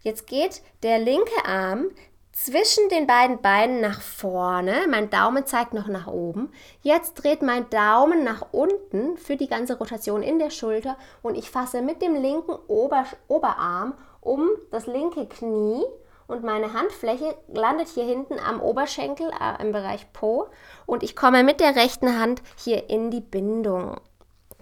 Jetzt 0.00 0.26
geht 0.26 0.62
der 0.82 0.98
linke 0.98 1.44
Arm 1.44 1.90
zwischen 2.32 2.88
den 2.88 3.06
beiden 3.06 3.42
Beinen 3.42 3.82
nach 3.82 4.00
vorne. 4.00 4.86
Mein 4.88 5.10
Daumen 5.10 5.44
zeigt 5.44 5.74
noch 5.74 5.88
nach 5.88 6.06
oben. 6.06 6.50
Jetzt 6.80 7.12
dreht 7.14 7.42
mein 7.42 7.68
Daumen 7.68 8.24
nach 8.24 8.46
unten 8.52 9.18
für 9.18 9.36
die 9.36 9.48
ganze 9.48 9.76
Rotation 9.76 10.22
in 10.22 10.38
der 10.38 10.48
Schulter 10.48 10.96
und 11.20 11.36
ich 11.36 11.50
fasse 11.50 11.82
mit 11.82 12.00
dem 12.00 12.14
linken 12.14 12.56
Ober 12.68 13.04
Oberarm 13.28 13.92
um 14.20 14.48
das 14.70 14.86
linke 14.86 15.26
Knie 15.26 15.84
und 16.26 16.44
meine 16.44 16.72
Handfläche 16.72 17.34
landet 17.48 17.88
hier 17.88 18.04
hinten 18.04 18.38
am 18.38 18.60
Oberschenkel 18.60 19.30
äh, 19.30 19.60
im 19.62 19.72
Bereich 19.72 20.12
Po 20.12 20.48
und 20.86 21.02
ich 21.02 21.16
komme 21.16 21.42
mit 21.42 21.60
der 21.60 21.74
rechten 21.74 22.18
Hand 22.18 22.42
hier 22.56 22.88
in 22.88 23.10
die 23.10 23.20
Bindung. 23.20 24.00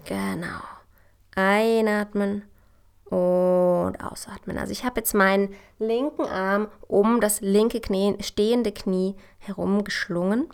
Genau. 0.05 0.61
Einatmen 1.35 2.43
und 3.05 3.97
ausatmen. 4.03 4.57
Also 4.57 4.71
ich 4.71 4.83
habe 4.83 4.99
jetzt 4.99 5.13
meinen 5.13 5.53
linken 5.77 6.25
Arm 6.25 6.67
um 6.87 7.21
das 7.21 7.41
linke 7.41 7.81
Knie, 7.81 8.17
stehende 8.21 8.71
Knie 8.71 9.15
herum 9.37 9.83
geschlungen. 9.83 10.49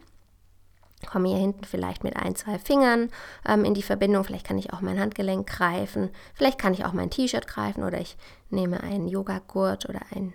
Komme 1.07 1.29
hier 1.29 1.37
hinten 1.37 1.63
vielleicht 1.63 2.03
mit 2.03 2.15
ein, 2.15 2.35
zwei 2.35 2.57
Fingern 2.57 3.09
ähm, 3.47 3.65
in 3.65 3.73
die 3.73 3.83
Verbindung. 3.83 4.23
Vielleicht 4.23 4.47
kann 4.47 4.57
ich 4.57 4.73
auch 4.73 4.81
mein 4.81 4.99
Handgelenk 4.99 5.47
greifen. 5.47 6.09
Vielleicht 6.33 6.59
kann 6.59 6.73
ich 6.73 6.85
auch 6.85 6.93
mein 6.93 7.09
T-Shirt 7.09 7.47
greifen 7.47 7.83
oder 7.83 7.99
ich 7.99 8.17
nehme 8.49 8.81
einen 8.81 9.07
Yogagurt 9.07 9.87
oder 9.89 10.01
ein, 10.13 10.33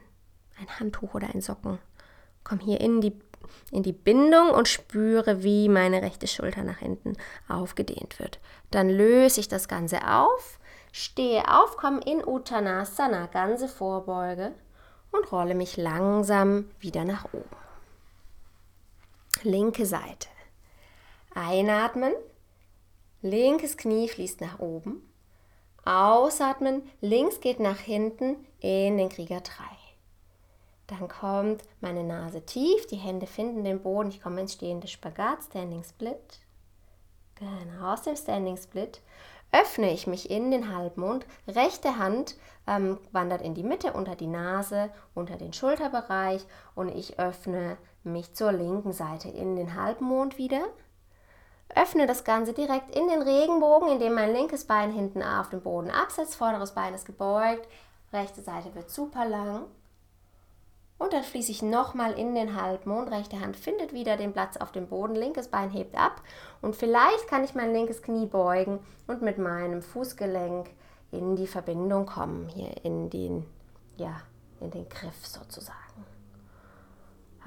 ein 0.59 0.79
Handtuch 0.79 1.15
oder 1.15 1.29
ein 1.33 1.41
Socken. 1.41 1.79
Komme 2.45 2.63
hier 2.63 2.81
in 2.81 3.01
die, 3.01 3.13
in 3.71 3.83
die 3.83 3.93
Bindung 3.93 4.51
und 4.51 4.69
spüre, 4.69 5.43
wie 5.43 5.69
meine 5.69 6.03
rechte 6.03 6.27
Schulter 6.27 6.65
nach 6.65 6.79
hinten 6.79 7.17
aufgedehnt 7.49 8.19
wird. 8.19 8.41
Dann 8.71 8.89
löse 8.89 9.41
ich 9.41 9.49
das 9.49 9.69
Ganze 9.69 10.07
auf, 10.07 10.59
stehe 10.93 11.43
auf, 11.49 11.77
komme 11.77 12.01
in 12.01 12.27
Uttanasana, 12.27 13.27
ganze 13.27 13.69
Vorbeuge 13.69 14.53
und 15.13 15.31
rolle 15.33 15.55
mich 15.55 15.77
langsam 15.77 16.71
wieder 16.79 17.05
nach 17.05 17.27
oben. 17.33 17.57
Linke 19.43 19.87
Seite. 19.87 20.29
Einatmen, 21.41 22.13
linkes 23.23 23.79
Knie 23.79 24.09
fließt 24.09 24.43
nach 24.43 24.59
oben. 24.59 25.11
Ausatmen, 25.87 26.83
links 27.01 27.41
geht 27.41 27.61
nach 27.61 27.79
hinten 27.79 28.37
in 28.61 28.99
den 28.99 29.09
Krieger 29.09 29.41
3. 29.41 29.53
Dann 30.87 31.09
kommt 31.09 31.63
meine 31.81 32.05
Nase 32.05 32.45
tief, 32.45 32.87
die 32.89 32.97
Hände 32.97 33.27
finden 33.27 33.65
den 33.65 33.81
Boden. 33.81 34.11
Ich 34.11 34.21
komme 34.21 34.43
ins 34.43 34.53
stehende 34.53 34.87
Spagat, 34.87 35.45
Standing 35.45 35.83
Split. 35.83 36.41
Genau, 37.37 37.95
aus 37.95 38.03
dem 38.03 38.17
Standing 38.17 38.59
Split 38.59 39.01
öffne 39.51 39.93
ich 39.93 40.07
mich 40.07 40.31
in 40.31 40.51
den 40.51 40.77
Halbmond. 40.77 41.25
Rechte 41.49 41.97
Hand 41.97 42.37
ähm, 42.67 42.99
wandert 43.13 43.41
in 43.41 43.55
die 43.55 43.65
Mitte, 43.65 43.95
unter 43.95 44.15
die 44.15 44.27
Nase, 44.27 44.91
unter 45.15 45.37
den 45.37 45.55
Schulterbereich 45.55 46.45
und 46.75 46.91
ich 46.91 47.19
öffne 47.19 47.79
mich 48.05 48.35
zur 48.35 48.53
linken 48.53 48.93
Seite 48.93 49.31
in 49.31 49.57
den 49.57 49.75
Halbmond 49.75 50.37
wieder. 50.37 50.65
Öffne 51.77 52.07
das 52.07 52.25
Ganze 52.25 52.53
direkt 52.53 52.95
in 52.95 53.09
den 53.09 53.23
Regenbogen, 53.23 53.89
indem 53.89 54.15
mein 54.15 54.33
linkes 54.33 54.65
Bein 54.65 54.93
hinten 54.93 55.23
auf 55.23 55.51
dem 55.51 55.61
Boden 55.61 55.91
absetzt, 55.91 56.37
vorderes 56.37 56.73
Bein 56.73 56.95
ist 56.95 57.07
gebeugt, 57.07 57.69
rechte 58.13 58.43
Seite 58.43 58.75
wird 58.75 58.91
super 58.91 59.25
lang. 59.25 59.67
Und 61.01 61.15
dann 61.15 61.23
fließe 61.23 61.51
ich 61.51 61.63
nochmal 61.63 62.13
in 62.13 62.35
den 62.35 62.61
Halbmond. 62.61 63.11
Rechte 63.11 63.41
Hand 63.41 63.57
findet 63.57 63.95
wieder 63.95 64.19
den 64.19 64.35
Platz 64.35 64.59
auf 64.59 64.71
dem 64.71 64.87
Boden. 64.87 65.15
Linkes 65.15 65.49
Bein 65.49 65.71
hebt 65.71 65.97
ab. 65.97 66.21
Und 66.61 66.77
vielleicht 66.77 67.27
kann 67.27 67.43
ich 67.43 67.55
mein 67.55 67.73
linkes 67.73 68.03
Knie 68.03 68.27
beugen 68.27 68.81
und 69.07 69.23
mit 69.23 69.39
meinem 69.39 69.81
Fußgelenk 69.81 70.69
in 71.11 71.37
die 71.37 71.47
Verbindung 71.47 72.05
kommen. 72.05 72.51
Hier 72.51 72.85
in 72.85 73.09
den, 73.09 73.47
ja, 73.97 74.21
in 74.61 74.71
den 74.71 74.87
Griff 74.91 75.27
sozusagen. 75.27 76.05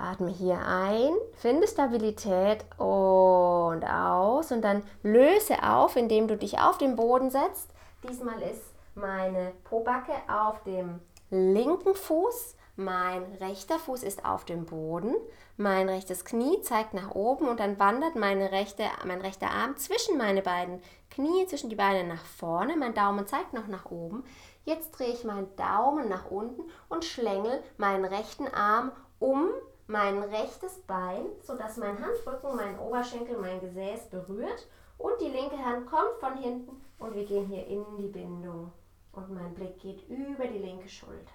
Atme 0.04 0.30
hier 0.30 0.60
ein, 0.66 1.13
finde 1.38 1.68
Stabilität 1.68 2.66
und 2.78 3.84
aus 3.84 4.52
und 4.52 4.62
dann 4.62 4.84
löse 5.02 5.63
auf, 5.63 5.96
indem 5.96 6.28
du 6.28 6.36
dich 6.36 6.60
auf 6.60 6.78
den 6.78 6.96
Boden 6.96 7.30
setzt. 7.32 7.70
Diesmal 8.08 8.42
ist 8.42 8.74
meine 8.96 9.54
Pobacke 9.63 10.13
auf 10.28 10.62
dem 10.63 11.00
linken 11.30 11.96
Fuß, 11.96 12.56
mein 12.76 13.24
rechter 13.39 13.80
Fuß 13.80 14.04
ist 14.04 14.26
auf 14.26 14.46
dem 14.46 14.66
Boden, 14.66 15.16
mein 15.58 15.88
rechtes 15.88 16.26
Knie 16.26 16.62
zeigt 16.63 16.94
nach 16.94 17.12
oben 17.12 17.48
und 17.48 17.60
dann 17.60 17.80
wandert 17.80 18.16
meine 18.16 18.52
rechte, 18.52 18.84
mein 19.06 19.22
rechter 19.22 19.52
Arm 19.52 19.78
zwischen 19.78 20.18
meine 20.18 20.42
beiden 20.42 20.82
Knie, 21.12 21.46
zwischen 21.48 21.70
die 21.70 21.76
Beine 21.76 22.04
nach 22.08 22.26
vorne, 22.26 22.76
mein 22.76 22.94
Daumen 22.94 23.28
zeigt 23.28 23.54
noch 23.54 23.68
nach 23.68 23.86
oben. 23.92 24.24
Jetzt 24.66 24.92
drehe 24.92 25.13
ich 25.13 25.24
meinen 25.24 25.56
Daumen 25.56 26.10
nach 26.10 26.32
unten 26.32 26.63
und 26.89 27.06
schlängel 27.06 27.62
meinen 27.78 28.06
rechten 28.06 28.48
Arm 28.48 28.92
um 29.20 29.50
mein 29.88 30.24
rechtes 30.24 30.80
Bein, 30.82 31.26
sodass 31.41 31.78
mein 31.78 31.98
Handrücken, 32.00 32.56
mein 32.56 32.80
Oberschenkel, 32.80 33.38
mein 33.38 33.60
Gesäß 33.60 34.10
berührt 34.10 34.67
und 34.98 35.19
die 35.19 35.30
linke 35.30 35.58
Hand 35.58 35.88
kommt 35.88 36.15
von 36.19 36.38
hinten 36.38 36.82
und 37.00 37.13
wir 37.15 37.26
gehen 37.26 37.48
hier 37.48 37.67
in 37.67 37.86
die 37.98 38.08
Bindung 38.08 38.72
und 39.12 39.32
mein 39.32 39.54
Blick 39.54 39.80
geht 39.80 40.08
über 40.08 40.48
die 40.48 40.60
linke 40.60 40.88
Schulter. 40.88 41.34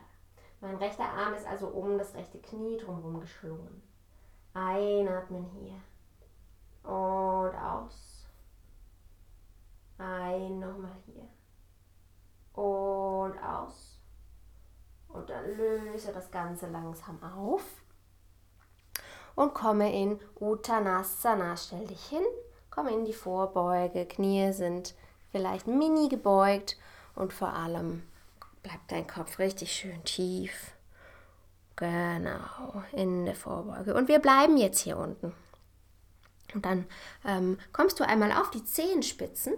Mein 0.60 0.76
rechter 0.76 1.04
Arm 1.04 1.34
ist 1.34 1.46
also 1.46 1.68
um 1.68 1.98
das 1.98 2.14
rechte 2.14 2.38
Knie 2.38 2.78
drumherum 2.78 3.20
geschlungen. 3.20 3.82
Einatmen 4.54 5.44
hier 5.44 5.80
und 6.90 7.54
aus. 7.54 8.26
Ein 9.98 10.58
nochmal 10.58 10.96
hier 11.06 11.28
und 12.54 13.38
aus. 13.38 14.00
Und 15.08 15.28
dann 15.30 15.56
löse 15.56 16.12
das 16.12 16.30
Ganze 16.30 16.68
langsam 16.68 17.22
auf 17.22 17.64
und 19.38 19.54
komme 19.54 19.94
in 19.94 20.18
Uttanasana. 20.40 21.56
Stell 21.56 21.86
dich 21.86 22.06
hin, 22.06 22.24
komme 22.70 22.92
in 22.92 23.04
die 23.04 23.12
Vorbeuge. 23.12 24.04
Knie 24.04 24.52
sind 24.52 24.96
vielleicht 25.30 25.68
mini 25.68 26.08
gebeugt 26.08 26.76
und 27.14 27.32
vor 27.32 27.52
allem 27.52 28.02
bleibt 28.64 28.90
dein 28.90 29.06
Kopf 29.06 29.38
richtig 29.38 29.70
schön 29.72 30.02
tief. 30.02 30.72
Genau, 31.76 32.82
in 32.90 33.26
der 33.26 33.36
Vorbeuge. 33.36 33.94
Und 33.94 34.08
wir 34.08 34.18
bleiben 34.18 34.56
jetzt 34.56 34.80
hier 34.80 34.96
unten. 34.96 35.32
Und 36.52 36.64
dann 36.64 36.86
ähm, 37.24 37.58
kommst 37.72 38.00
du 38.00 38.04
einmal 38.04 38.32
auf 38.32 38.50
die 38.50 38.64
Zehenspitzen 38.64 39.54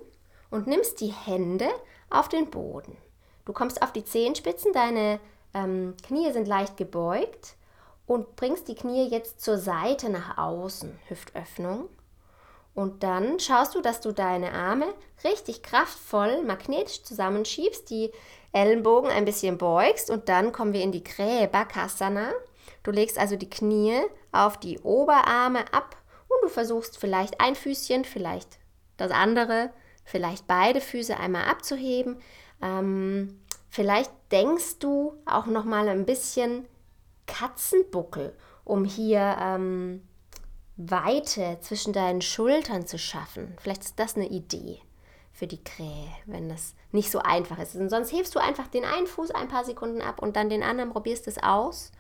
und 0.51 0.67
nimmst 0.67 1.01
die 1.01 1.13
Hände 1.13 1.69
auf 2.11 2.29
den 2.29 2.51
Boden. 2.51 2.99
Du 3.47 3.55
kommst 3.55 3.81
auf 3.81 3.95
die 3.95 4.05
Zehenspitzen, 4.05 4.75
deine 4.75 5.21
ähm, 5.55 5.95
Knie 6.03 6.31
sind 6.33 6.47
leicht 6.47 6.77
gebeugt 6.77 7.57
und 8.11 8.35
bringst 8.35 8.67
die 8.67 8.75
Knie 8.75 9.07
jetzt 9.07 9.41
zur 9.41 9.57
Seite 9.57 10.11
nach 10.11 10.37
außen, 10.37 10.99
Hüftöffnung. 11.07 11.89
Und 12.75 13.05
dann 13.05 13.39
schaust 13.39 13.77
du, 13.77 13.81
dass 13.81 14.01
du 14.01 14.11
deine 14.11 14.51
Arme 14.51 14.87
richtig 15.23 15.63
kraftvoll 15.63 16.43
magnetisch 16.43 17.05
zusammenschiebst, 17.05 17.89
die 17.89 18.11
Ellenbogen 18.51 19.13
ein 19.13 19.25
bisschen 19.25 19.59
beugst 19.59 20.11
und 20.11 20.29
dann 20.29 20.51
kommen 20.51 20.73
wir 20.73 20.83
in 20.83 20.91
die 20.91 21.05
Krähe 21.05 21.47
Bakasana. 21.47 22.33
Du 22.83 22.91
legst 22.91 23.17
also 23.17 23.37
die 23.37 23.49
Knie 23.49 24.01
auf 24.33 24.59
die 24.59 24.81
Oberarme 24.81 25.73
ab 25.73 25.97
und 26.27 26.43
du 26.43 26.49
versuchst 26.49 26.99
vielleicht 26.99 27.41
ein 27.41 27.55
Füßchen, 27.55 28.05
vielleicht 28.05 28.59
das 28.97 29.13
andere, 29.13 29.71
vielleicht 30.03 30.49
beide 30.49 30.81
Füße 30.81 31.17
einmal 31.17 31.45
abzuheben. 31.45 32.17
Ähm, 32.61 33.41
vielleicht 33.69 34.11
denkst 34.33 34.81
du 34.81 35.15
auch 35.27 35.47
noch 35.47 35.65
mal 35.65 35.89
ein 35.89 36.07
bisschen 36.07 36.67
Katzenbuckel, 37.41 38.37
um 38.65 38.85
hier 38.85 39.37
ähm, 39.41 40.07
Weite 40.77 41.59
zwischen 41.61 41.95
deinen 41.95 42.21
Schultern 42.21 42.87
zu 42.87 42.99
schaffen. 42.99 43.57
Vielleicht 43.61 43.85
ist 43.85 43.99
das 43.99 44.17
eine 44.17 44.29
Idee 44.29 44.81
für 45.33 45.47
die 45.47 45.63
Krähe, 45.65 46.11
wenn 46.27 46.51
das 46.51 46.75
nicht 46.93 47.11
so 47.11 47.21
einfach 47.21 47.59
ist. 47.59 47.77
Und 47.77 47.89
sonst 47.89 48.13
hebst 48.13 48.35
du 48.35 48.41
einfach 48.41 48.67
den 48.69 48.85
einen 48.85 49.07
Fuß 49.07 49.31
ein 49.31 49.49
paar 49.49 49.65
Sekunden 49.65 50.03
ab 50.03 50.21
und 50.21 50.37
dann 50.37 50.51
den 50.51 50.63
anderen 50.63 50.91
probierst 50.91 51.27
es 51.29 51.43
aus. 51.43 51.93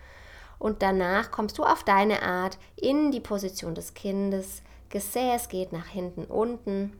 Und 0.58 0.82
danach 0.82 1.30
kommst 1.30 1.56
du 1.56 1.64
auf 1.64 1.84
deine 1.84 2.22
Art 2.22 2.58
in 2.76 3.10
die 3.10 3.20
Position 3.20 3.74
des 3.74 3.94
Kindes. 3.94 4.62
Gesäß 4.90 5.48
geht 5.48 5.72
nach 5.72 5.86
hinten 5.86 6.24
unten. 6.24 6.98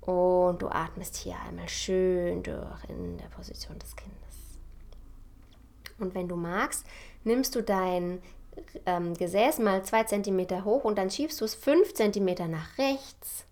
Und 0.00 0.60
du 0.60 0.68
atmest 0.68 1.16
hier 1.16 1.36
einmal 1.46 1.68
schön 1.68 2.42
durch 2.42 2.84
in 2.88 3.16
der 3.18 3.28
Position 3.28 3.78
des 3.78 3.94
Kindes. 3.94 4.14
Und 5.98 6.14
wenn 6.14 6.28
du 6.28 6.34
magst, 6.34 6.84
nimmst 7.24 7.54
du 7.54 7.62
dein 7.62 8.22
ähm, 8.86 9.14
Gesäß 9.14 9.58
mal 9.58 9.82
2 9.82 10.04
cm 10.04 10.64
hoch 10.64 10.84
und 10.84 10.96
dann 10.98 11.10
schiebst 11.10 11.40
du 11.40 11.44
es 11.44 11.54
5 11.54 11.94
cm 11.94 12.50
nach 12.50 12.78
rechts 12.78 13.46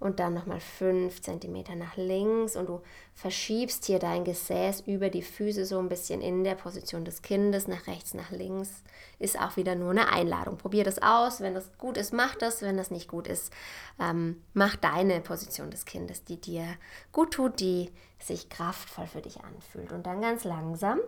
und 0.00 0.20
dann 0.20 0.34
nochmal 0.34 0.60
5 0.60 1.20
cm 1.20 1.64
nach 1.76 1.96
links 1.96 2.54
und 2.54 2.68
du 2.68 2.80
verschiebst 3.14 3.84
hier 3.84 3.98
dein 3.98 4.24
Gesäß 4.24 4.82
über 4.86 5.10
die 5.10 5.22
Füße 5.22 5.64
so 5.64 5.78
ein 5.80 5.88
bisschen 5.88 6.20
in 6.20 6.44
der 6.44 6.54
Position 6.54 7.04
des 7.04 7.22
Kindes, 7.22 7.66
nach 7.66 7.88
rechts, 7.88 8.14
nach 8.14 8.30
links. 8.30 8.84
Ist 9.18 9.40
auch 9.40 9.56
wieder 9.56 9.74
nur 9.74 9.90
eine 9.90 10.08
Einladung. 10.12 10.56
Probier 10.56 10.84
das 10.84 11.02
aus. 11.02 11.40
Wenn 11.40 11.54
das 11.54 11.76
gut 11.78 11.96
ist, 11.96 12.12
mach 12.12 12.36
das. 12.36 12.62
Wenn 12.62 12.76
das 12.76 12.92
nicht 12.92 13.08
gut 13.08 13.26
ist, 13.26 13.52
ähm, 14.00 14.40
mach 14.54 14.76
deine 14.76 15.20
Position 15.20 15.70
des 15.72 15.84
Kindes, 15.84 16.24
die 16.24 16.40
dir 16.40 16.64
gut 17.10 17.32
tut, 17.34 17.58
die 17.58 17.90
sich 18.20 18.48
kraftvoll 18.48 19.06
für 19.08 19.20
dich 19.20 19.40
anfühlt. 19.40 19.92
Und 19.92 20.06
dann 20.06 20.20
ganz 20.20 20.44
langsam 20.44 21.00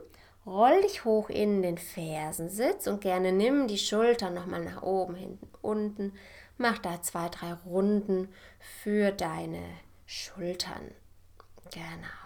Roll 0.46 0.80
dich 0.82 1.04
hoch 1.04 1.28
in 1.28 1.62
den 1.62 1.78
Fersensitz 1.78 2.86
und 2.86 3.00
gerne 3.00 3.32
nimm 3.32 3.68
die 3.68 3.78
Schultern 3.78 4.34
nochmal 4.34 4.64
nach 4.64 4.82
oben, 4.82 5.14
hinten, 5.14 5.48
unten. 5.60 6.12
Mach 6.56 6.78
da 6.78 7.02
zwei, 7.02 7.28
drei 7.28 7.52
Runden 7.52 8.28
für 8.82 9.12
deine 9.12 9.62
Schultern. 10.06 10.90
Genau. 11.72 12.20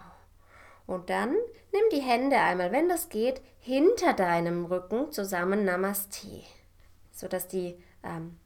Und 0.87 1.11
dann 1.11 1.31
nimm 1.73 1.83
die 1.93 2.03
Hände 2.03 2.37
einmal, 2.37 2.71
wenn 2.73 2.89
das 2.89 3.09
geht, 3.09 3.41
hinter 3.59 4.13
deinem 4.13 4.67
Rücken 4.67 5.11
zusammen 5.11 5.65
Namaste, 5.65 6.43
sodass 7.11 7.49
die 7.49 7.83
ähm, 8.03 8.39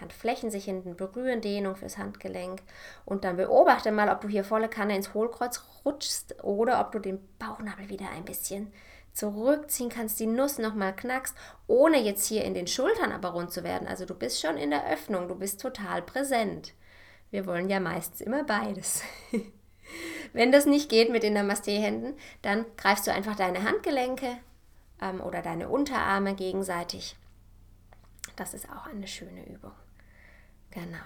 Handflächen 0.00 0.50
sich 0.50 0.64
hinten 0.64 0.96
berühren, 0.96 1.40
Dehnung 1.40 1.76
fürs 1.76 1.98
Handgelenk. 1.98 2.62
Und 3.04 3.24
dann 3.24 3.36
beobachte 3.36 3.92
mal, 3.92 4.08
ob 4.08 4.20
du 4.20 4.28
hier 4.28 4.44
volle 4.44 4.68
Kanne 4.68 4.96
ins 4.96 5.14
Hohlkreuz 5.14 5.62
rutschst 5.84 6.42
oder 6.42 6.80
ob 6.80 6.92
du 6.92 6.98
den 6.98 7.20
Bauchnabel 7.38 7.88
wieder 7.88 8.10
ein 8.10 8.24
bisschen 8.24 8.72
zurückziehen 9.14 9.88
kannst, 9.88 10.20
die 10.20 10.26
Nuss 10.26 10.58
nochmal 10.58 10.94
knackst, 10.94 11.34
ohne 11.66 12.02
jetzt 12.02 12.26
hier 12.26 12.44
in 12.44 12.52
den 12.52 12.66
Schultern 12.66 13.12
aber 13.12 13.30
rund 13.30 13.52
zu 13.52 13.64
werden. 13.64 13.88
Also 13.88 14.04
du 14.04 14.14
bist 14.14 14.40
schon 14.40 14.56
in 14.56 14.70
der 14.70 14.90
Öffnung, 14.90 15.28
du 15.28 15.36
bist 15.36 15.60
total 15.60 16.02
präsent. 16.02 16.74
Wir 17.30 17.46
wollen 17.46 17.70
ja 17.70 17.80
meistens 17.80 18.20
immer 18.20 18.44
beides. 18.44 19.02
Wenn 20.32 20.52
das 20.52 20.66
nicht 20.66 20.88
geht 20.88 21.10
mit 21.10 21.22
den 21.22 21.34
Namaste-Händen, 21.34 22.14
dann 22.42 22.66
greifst 22.76 23.06
du 23.06 23.12
einfach 23.12 23.36
deine 23.36 23.62
Handgelenke 23.62 24.36
ähm, 25.00 25.20
oder 25.20 25.42
deine 25.42 25.68
Unterarme 25.68 26.34
gegenseitig. 26.34 27.16
Das 28.36 28.52
ist 28.52 28.68
auch 28.68 28.86
eine 28.86 29.06
schöne 29.06 29.46
Übung. 29.46 29.72
Genau. 30.70 30.98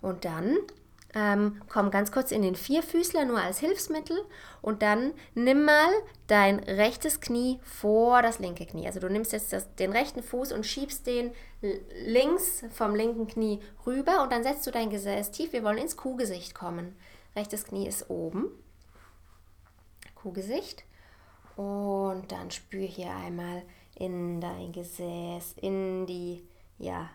Und 0.00 0.24
dann 0.24 0.56
ähm, 1.14 1.60
komm 1.68 1.90
ganz 1.90 2.12
kurz 2.12 2.30
in 2.30 2.42
den 2.42 2.54
Vierfüßler 2.54 3.24
nur 3.24 3.40
als 3.40 3.58
Hilfsmittel 3.58 4.16
und 4.62 4.82
dann 4.82 5.12
nimm 5.34 5.64
mal 5.64 5.90
dein 6.26 6.60
rechtes 6.60 7.20
Knie 7.20 7.58
vor 7.62 8.22
das 8.22 8.38
linke 8.38 8.66
Knie. 8.66 8.86
Also 8.86 9.00
du 9.00 9.08
nimmst 9.08 9.32
jetzt 9.32 9.52
das, 9.52 9.74
den 9.74 9.92
rechten 9.92 10.22
Fuß 10.22 10.52
und 10.52 10.66
schiebst 10.66 11.06
den 11.06 11.32
links 12.06 12.64
vom 12.70 12.94
linken 12.94 13.26
Knie 13.26 13.60
rüber 13.86 14.22
und 14.22 14.30
dann 14.32 14.44
setzt 14.44 14.66
du 14.66 14.70
dein 14.70 14.90
Gesäß 14.90 15.32
tief. 15.32 15.52
Wir 15.52 15.64
wollen 15.64 15.78
ins 15.78 15.96
Kuhgesicht 15.96 16.54
kommen. 16.54 16.96
Rechtes 17.34 17.64
Knie 17.64 17.88
ist 17.88 18.08
oben. 18.08 18.50
Kuhgesicht. 20.14 20.84
Und 21.56 22.30
dann 22.30 22.50
spür 22.50 22.86
hier 22.86 23.14
einmal 23.14 23.62
in 23.96 24.40
dein 24.40 24.72
Gesäß, 24.72 25.56
in 25.60 26.06
die, 26.06 26.46
ja, 26.78 27.10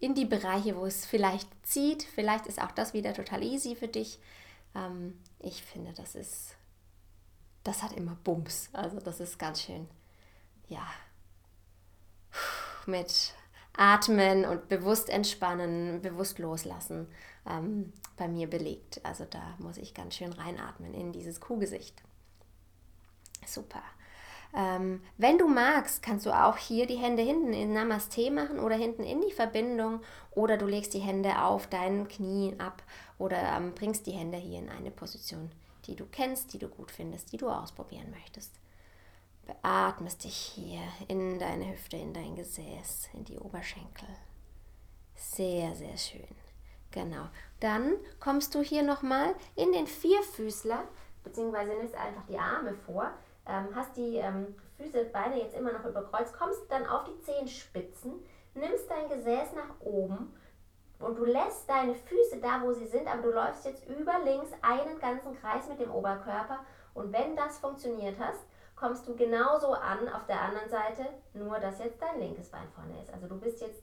in 0.00 0.14
die 0.14 0.24
Bereiche, 0.24 0.76
wo 0.76 0.86
es 0.86 1.04
vielleicht 1.06 1.48
zieht. 1.64 2.02
Vielleicht 2.02 2.46
ist 2.46 2.60
auch 2.60 2.72
das 2.72 2.94
wieder 2.94 3.12
total 3.12 3.42
easy 3.42 3.76
für 3.76 3.88
dich. 3.88 4.18
Ähm, 4.74 5.18
ich 5.38 5.62
finde, 5.62 5.92
das 5.92 6.14
ist, 6.14 6.56
das 7.62 7.82
hat 7.82 7.92
immer 7.92 8.16
Bums. 8.24 8.70
Also 8.72 8.98
das 8.98 9.20
ist 9.20 9.38
ganz 9.38 9.62
schön, 9.62 9.86
ja, 10.68 10.86
mit 12.86 13.34
Atmen 13.76 14.44
und 14.46 14.68
bewusst 14.68 15.10
entspannen, 15.10 16.02
bewusst 16.02 16.38
loslassen 16.38 17.06
ähm, 17.46 17.92
bei 18.16 18.26
mir 18.26 18.48
belegt. 18.48 19.00
Also 19.04 19.26
da 19.26 19.54
muss 19.58 19.76
ich 19.76 19.94
ganz 19.94 20.16
schön 20.16 20.32
reinatmen 20.32 20.94
in 20.94 21.12
dieses 21.12 21.40
Kuhgesicht. 21.40 22.02
Super. 23.46 23.82
Ähm, 24.54 25.02
wenn 25.16 25.38
du 25.38 25.46
magst, 25.46 26.02
kannst 26.02 26.26
du 26.26 26.32
auch 26.32 26.56
hier 26.56 26.86
die 26.86 26.96
Hände 26.96 27.22
hinten 27.22 27.52
in 27.52 27.72
Namaste 27.72 28.30
machen 28.30 28.58
oder 28.58 28.74
hinten 28.74 29.04
in 29.04 29.20
die 29.20 29.32
Verbindung 29.32 30.00
oder 30.32 30.56
du 30.56 30.66
legst 30.66 30.92
die 30.94 30.98
Hände 31.00 31.42
auf 31.42 31.68
deinen 31.68 32.08
Knien 32.08 32.58
ab 32.58 32.82
oder 33.18 33.38
ähm, 33.56 33.74
bringst 33.74 34.06
die 34.06 34.12
Hände 34.12 34.38
hier 34.38 34.58
in 34.58 34.68
eine 34.68 34.90
Position, 34.90 35.52
die 35.86 35.94
du 35.94 36.04
kennst, 36.06 36.52
die 36.52 36.58
du 36.58 36.68
gut 36.68 36.90
findest, 36.90 37.32
die 37.32 37.36
du 37.36 37.48
ausprobieren 37.48 38.10
möchtest. 38.10 38.52
Beatmest 39.46 40.24
dich 40.24 40.36
hier 40.36 40.80
in 41.08 41.38
deine 41.38 41.72
Hüfte, 41.72 41.96
in 41.96 42.12
dein 42.12 42.34
Gesäß, 42.34 43.08
in 43.14 43.24
die 43.24 43.38
Oberschenkel. 43.38 44.08
Sehr, 45.14 45.74
sehr 45.74 45.96
schön. 45.96 46.28
Genau. 46.90 47.28
Dann 47.60 47.94
kommst 48.18 48.54
du 48.54 48.62
hier 48.62 48.82
nochmal 48.82 49.34
in 49.54 49.72
den 49.72 49.86
Vierfüßler, 49.86 50.84
beziehungsweise 51.22 51.72
nimmst 51.74 51.94
einfach 51.94 52.26
die 52.28 52.38
Arme 52.38 52.74
vor 52.74 53.12
hast 53.74 53.96
die 53.96 54.16
ähm, 54.16 54.54
Füße, 54.76 55.04
Beine 55.06 55.42
jetzt 55.42 55.56
immer 55.56 55.72
noch 55.72 55.84
überkreuzt, 55.84 56.36
kommst 56.38 56.70
dann 56.70 56.86
auf 56.86 57.04
die 57.04 57.20
Zehenspitzen, 57.20 58.14
nimmst 58.54 58.90
dein 58.90 59.08
Gesäß 59.08 59.54
nach 59.54 59.80
oben 59.80 60.34
und 60.98 61.18
du 61.18 61.24
lässt 61.24 61.68
deine 61.68 61.94
Füße 61.94 62.40
da, 62.40 62.62
wo 62.62 62.72
sie 62.72 62.86
sind, 62.86 63.06
aber 63.06 63.22
du 63.22 63.30
läufst 63.30 63.64
jetzt 63.64 63.88
über 63.88 64.12
links 64.24 64.50
einen 64.62 64.98
ganzen 64.98 65.34
Kreis 65.40 65.68
mit 65.68 65.80
dem 65.80 65.90
Oberkörper 65.90 66.60
und 66.94 67.12
wenn 67.12 67.36
das 67.36 67.58
funktioniert 67.58 68.16
hast, 68.18 68.40
kommst 68.76 69.06
du 69.06 69.14
genauso 69.14 69.74
an 69.74 70.08
auf 70.08 70.26
der 70.26 70.40
anderen 70.40 70.70
Seite, 70.70 71.06
nur 71.34 71.58
dass 71.58 71.78
jetzt 71.78 72.00
dein 72.00 72.18
linkes 72.18 72.48
Bein 72.48 72.68
vorne 72.74 73.00
ist. 73.00 73.12
Also 73.12 73.26
du 73.26 73.38
bist 73.38 73.60
jetzt, 73.60 73.82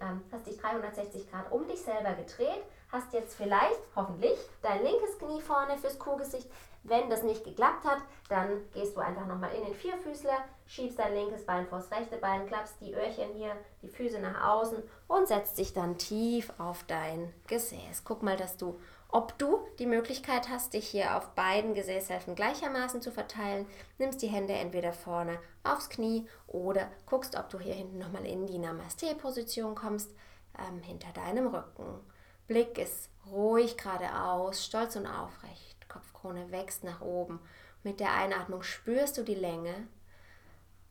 ähm, 0.00 0.22
hast 0.32 0.46
dich 0.46 0.58
360 0.58 1.30
Grad 1.30 1.50
um 1.50 1.66
dich 1.66 1.80
selber 1.80 2.12
gedreht, 2.12 2.62
hast 2.90 3.12
jetzt 3.12 3.36
vielleicht, 3.36 3.80
hoffentlich, 3.94 4.38
dein 4.62 4.82
linkes 4.82 5.18
Knie 5.18 5.40
vorne 5.40 5.76
fürs 5.78 5.98
Kuhgesicht, 5.98 6.48
wenn 6.84 7.10
das 7.10 7.22
nicht 7.22 7.44
geklappt 7.44 7.84
hat, 7.84 7.98
dann 8.28 8.62
gehst 8.72 8.96
du 8.96 9.00
einfach 9.00 9.26
nochmal 9.26 9.54
in 9.54 9.64
den 9.64 9.74
Vierfüßler, 9.74 10.38
schiebst 10.66 10.98
dein 10.98 11.14
linkes 11.14 11.44
Bein 11.44 11.66
vors 11.66 11.90
rechte 11.90 12.16
Bein, 12.16 12.46
klappst 12.46 12.76
die 12.80 12.94
Öhrchen 12.94 13.34
hier, 13.34 13.52
die 13.82 13.88
Füße 13.88 14.20
nach 14.20 14.48
außen 14.48 14.82
und 15.06 15.28
setzt 15.28 15.58
dich 15.58 15.74
dann 15.74 15.98
tief 15.98 16.52
auf 16.58 16.84
dein 16.84 17.32
Gesäß. 17.46 18.04
Guck 18.04 18.22
mal, 18.22 18.36
dass 18.36 18.56
du, 18.56 18.78
ob 19.10 19.38
du 19.38 19.66
die 19.78 19.86
Möglichkeit 19.86 20.50
hast, 20.50 20.74
dich 20.74 20.86
hier 20.86 21.16
auf 21.16 21.30
beiden 21.30 21.74
Gesäßhälften 21.74 22.34
gleichermaßen 22.34 23.00
zu 23.00 23.10
verteilen, 23.10 23.66
nimmst 23.96 24.20
die 24.20 24.28
Hände 24.28 24.52
entweder 24.52 24.92
vorne 24.92 25.38
aufs 25.64 25.88
Knie 25.88 26.28
oder 26.46 26.90
guckst, 27.06 27.34
ob 27.36 27.48
du 27.48 27.58
hier 27.58 27.74
hinten 27.74 27.98
nochmal 27.98 28.26
in 28.26 28.46
die 28.46 28.58
Namaste-Position 28.58 29.74
kommst, 29.74 30.10
ähm, 30.58 30.82
hinter 30.82 31.10
deinem 31.12 31.46
Rücken. 31.46 32.00
Blick 32.46 32.76
ist 32.76 33.10
ruhig 33.30 33.78
geradeaus, 33.78 34.64
stolz 34.64 34.96
und 34.96 35.06
aufrecht. 35.06 35.88
Kopfkrone 35.88 36.50
wächst 36.50 36.84
nach 36.84 37.00
oben. 37.00 37.40
Mit 37.82 38.00
der 38.00 38.12
Einatmung 38.12 38.62
spürst 38.62 39.16
du 39.16 39.22
die 39.22 39.34
Länge 39.34 39.88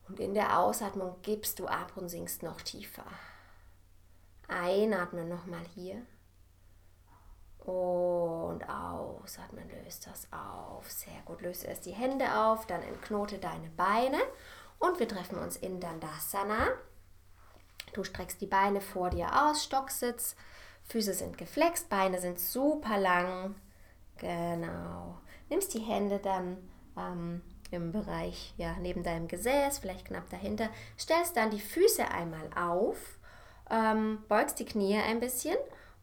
und 0.08 0.18
in 0.18 0.34
der 0.34 0.58
Ausatmung 0.58 1.16
gibst 1.22 1.58
du 1.60 1.66
ab 1.66 1.92
und 1.96 2.08
sinkst 2.08 2.42
noch 2.42 2.60
tiefer. 2.62 3.04
Einatmen 4.48 5.28
nochmal 5.28 5.64
hier. 5.74 6.02
Und 7.68 8.62
ausatmen, 8.68 9.68
löst 9.68 10.06
das 10.06 10.26
auf. 10.32 10.90
Sehr 10.90 11.20
gut, 11.26 11.42
löse 11.42 11.66
erst 11.66 11.84
die 11.84 11.92
Hände 11.92 12.24
auf, 12.38 12.66
dann 12.66 12.82
entknote 12.82 13.38
deine 13.38 13.68
Beine 13.76 14.18
und 14.78 14.98
wir 14.98 15.08
treffen 15.08 15.38
uns 15.38 15.56
in 15.56 15.78
Dandasana. 15.78 16.68
Du 17.92 18.04
streckst 18.04 18.40
die 18.40 18.46
Beine 18.46 18.80
vor 18.80 19.10
dir 19.10 19.44
aus, 19.44 19.64
Stocksitz, 19.64 20.34
Füße 20.84 21.12
sind 21.12 21.36
geflext, 21.36 21.90
Beine 21.90 22.20
sind 22.20 22.40
super 22.40 22.96
lang, 22.98 23.54
Genau. 24.18 25.18
Nimmst 25.48 25.72
die 25.74 25.80
Hände 25.80 26.18
dann 26.18 26.58
ähm, 26.96 27.42
im 27.70 27.92
Bereich, 27.92 28.52
ja, 28.56 28.76
neben 28.80 29.02
deinem 29.02 29.28
Gesäß, 29.28 29.78
vielleicht 29.78 30.06
knapp 30.06 30.28
dahinter. 30.30 30.68
Stellst 30.98 31.36
dann 31.36 31.50
die 31.50 31.60
Füße 31.60 32.08
einmal 32.10 32.50
auf, 32.56 33.18
ähm, 33.70 34.24
beugst 34.28 34.58
die 34.58 34.64
Knie 34.64 34.98
ein 34.98 35.20
bisschen 35.20 35.56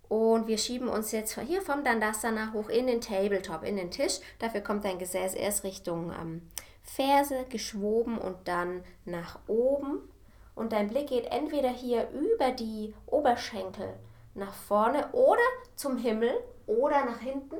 und 0.09 0.47
wir 0.47 0.57
schieben 0.57 0.87
uns 0.87 1.11
jetzt 1.11 1.39
hier 1.39 1.61
vom 1.61 1.83
Dandasana 1.83 2.53
hoch 2.53 2.69
in 2.69 2.87
den 2.87 3.01
Tabletop, 3.01 3.63
in 3.63 3.75
den 3.75 3.91
Tisch. 3.91 4.19
Dafür 4.39 4.61
kommt 4.61 4.85
dein 4.85 4.99
Gesäß 4.99 5.33
erst 5.33 5.63
Richtung 5.63 6.11
ähm, 6.11 6.49
Ferse 6.83 7.45
geschwoben 7.49 8.17
und 8.17 8.47
dann 8.47 8.83
nach 9.05 9.39
oben. 9.47 10.09
Und 10.53 10.71
dein 10.71 10.87
Blick 10.87 11.07
geht 11.07 11.25
entweder 11.25 11.69
hier 11.69 12.09
über 12.11 12.51
die 12.51 12.93
Oberschenkel 13.07 13.93
nach 14.35 14.53
vorne 14.53 15.11
oder 15.11 15.41
zum 15.75 15.97
Himmel 15.97 16.33
oder 16.67 17.03
nach 17.05 17.19
hinten 17.19 17.57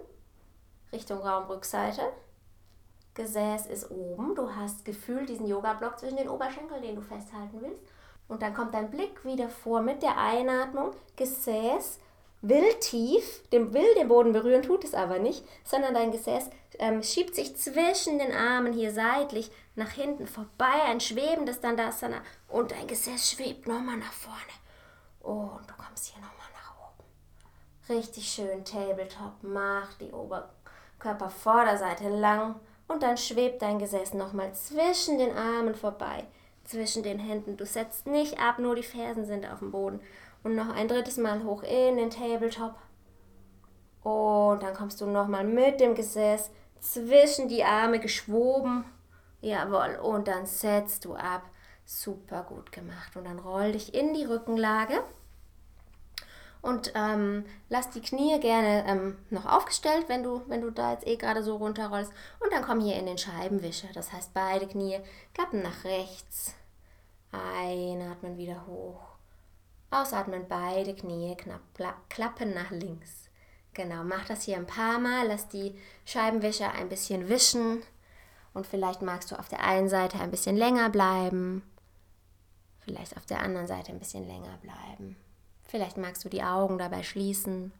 Richtung 0.94 1.20
Raumrückseite. 1.20 2.04
Gesäß 3.16 3.66
ist 3.68 3.92
oben. 3.92 4.36
Du 4.36 4.56
hast 4.56 4.86
gefühlt 4.86 5.30
diesen 5.30 5.48
Yoga-Block 5.48 6.00
zwischen 6.00 6.18
den 6.18 6.30
Oberschenkeln, 6.30 6.82
den 6.82 6.96
du 6.96 7.02
festhalten 7.02 7.62
willst. 7.62 7.82
Und 8.28 8.42
dann 8.42 8.54
kommt 8.54 8.74
dein 8.74 8.92
Blick 8.92 9.24
wieder 9.24 9.50
vor 9.50 9.82
mit 9.82 10.04
der 10.04 10.18
Einatmung. 10.18 10.92
Gesäß 11.16 12.00
will 12.48 12.74
tief, 12.80 13.48
dem 13.50 13.74
will 13.74 13.94
den 13.96 14.08
Boden 14.08 14.34
berühren, 14.34 14.62
tut 14.62 14.84
es 14.84 14.94
aber 14.94 15.20
nicht, 15.20 15.44
sondern 15.64 15.94
dein 15.94 16.12
Gesäß 16.12 16.50
ähm, 16.80 17.02
schiebt 17.04 17.36
sich 17.36 17.56
zwischen 17.56 18.20
den 18.20 18.34
Armen 18.34 18.74
hier 18.74 18.92
seitlich 18.92 19.52
nach 19.76 19.92
hinten 19.92 20.28
vorbei, 20.28 20.84
ein 20.86 21.00
schwebendes 21.00 21.60
Dandasana 21.60 22.22
und 22.48 22.72
dein 22.72 22.88
Gesäß 22.88 23.32
schwebt 23.32 23.68
nochmal 23.68 23.98
nach 23.98 24.14
vorne. 24.14 24.40
Und 25.22 25.68
du 25.68 25.74
kommst 25.76 26.08
hier 26.08 26.22
nochmal 26.22 26.48
nach 26.54 26.74
oben. 26.78 27.98
Richtig 27.98 28.28
schön 28.28 28.64
Tabletop, 28.64 29.34
mach 29.42 29.94
die 29.96 30.12
Ober 30.12 30.50
Körpervorderseite 31.00 32.10
lang 32.10 32.56
und 32.88 33.04
dann 33.04 33.18
schwebt 33.18 33.62
dein 33.62 33.80
Gesäß 33.80 34.14
nochmal 34.14 34.54
zwischen 34.54 35.18
den 35.18 35.36
Armen 35.36 35.76
vorbei, 35.76 36.26
zwischen 36.64 37.04
den 37.04 37.20
Händen. 37.20 37.58
Du 37.58 37.66
setzt 37.66 38.08
nicht 38.08 38.40
ab, 38.40 38.60
nur 38.60 38.76
die 38.76 38.84
Fersen 38.84 39.26
sind 39.26 39.46
auf 39.46 39.60
dem 39.60 39.72
Boden. 39.72 40.00
Und 40.46 40.54
noch 40.54 40.70
ein 40.70 40.88
drittes 40.88 41.18
Mal 41.18 41.44
hoch 41.44 41.64
in 41.64 41.98
den 41.98 42.12
Tabletop. 42.12 42.76
Und 44.04 44.62
dann 44.62 44.76
kommst 44.76 45.02
du 45.02 45.08
nochmal 45.08 45.44
mit 45.44 45.80
dem 45.80 45.96
Gesäß 45.96 46.52
zwischen 46.80 47.48
die 47.48 47.64
Arme 47.64 48.00
geschwoben. 48.00 48.86
Jawohl. 49.42 49.96
Und 49.96 50.28
dann 50.28 50.46
setzt 50.46 51.04
du 51.06 51.16
ab. 51.16 51.42
Super 51.84 52.44
gut 52.44 52.72
gemacht. 52.72 53.18
Und 53.18 53.26
dann 53.26 53.40
roll 53.40 53.72
dich 53.72 53.96
in 53.96 54.14
die 54.14 54.26
Rückenlage 54.26 55.04
und 56.62 56.94
ähm, 56.94 57.46
lass 57.70 57.90
die 57.90 58.02
Knie 58.02 58.40
gerne 58.40 58.86
ähm, 58.88 59.18
noch 59.32 59.48
aufgestellt, 59.48 60.06
wenn 60.10 60.22
du, 60.22 60.44
wenn 60.48 60.62
du 60.62 60.70
da 60.70 60.92
jetzt 60.92 61.08
eh 61.08 61.16
gerade 61.16 61.42
so 61.42 61.58
runterrollst. 61.58 62.12
Und 62.40 62.54
dann 62.54 62.64
komm 62.64 62.82
hier 62.82 62.98
in 62.98 63.08
den 63.08 63.18
Scheibenwischer. 63.18 63.88
Das 63.96 64.14
heißt, 64.14 64.32
beide 64.36 64.68
Knie 64.68 65.00
klappen 65.34 65.64
nach 65.64 65.84
rechts. 65.86 66.54
Einatmen 67.32 68.38
wieder 68.38 68.68
hoch. 68.68 69.15
Ausatmen, 70.02 70.46
beide 70.48 70.94
Knie 70.96 71.36
knapp, 71.36 71.62
klappen 72.10 72.54
nach 72.54 72.72
links. 72.72 73.30
Genau, 73.74 74.04
mach 74.04 74.26
das 74.26 74.44
hier 74.44 74.58
ein 74.58 74.68
paar 74.68 75.00
Mal. 75.00 75.28
Lass 75.28 75.48
die 75.50 75.76
Scheibenwischer 76.06 76.72
ein 76.72 76.90
bisschen 76.90 77.30
wischen. 77.30 77.84
Und 78.54 78.66
vielleicht 78.66 79.02
magst 79.02 79.32
du 79.32 79.38
auf 79.38 79.50
der 79.50 79.64
einen 79.64 79.90
Seite 79.90 80.18
ein 80.20 80.32
bisschen 80.32 80.56
länger 80.56 80.90
bleiben, 80.90 81.62
vielleicht 82.80 83.18
auf 83.18 83.26
der 83.26 83.42
anderen 83.42 83.68
Seite 83.68 83.92
ein 83.92 84.00
bisschen 84.00 84.26
länger 84.26 84.58
bleiben. 84.62 85.18
Vielleicht 85.66 85.98
magst 85.98 86.24
du 86.24 86.30
die 86.30 86.42
Augen 86.42 86.78
dabei 86.78 87.04
schließen, 87.04 87.74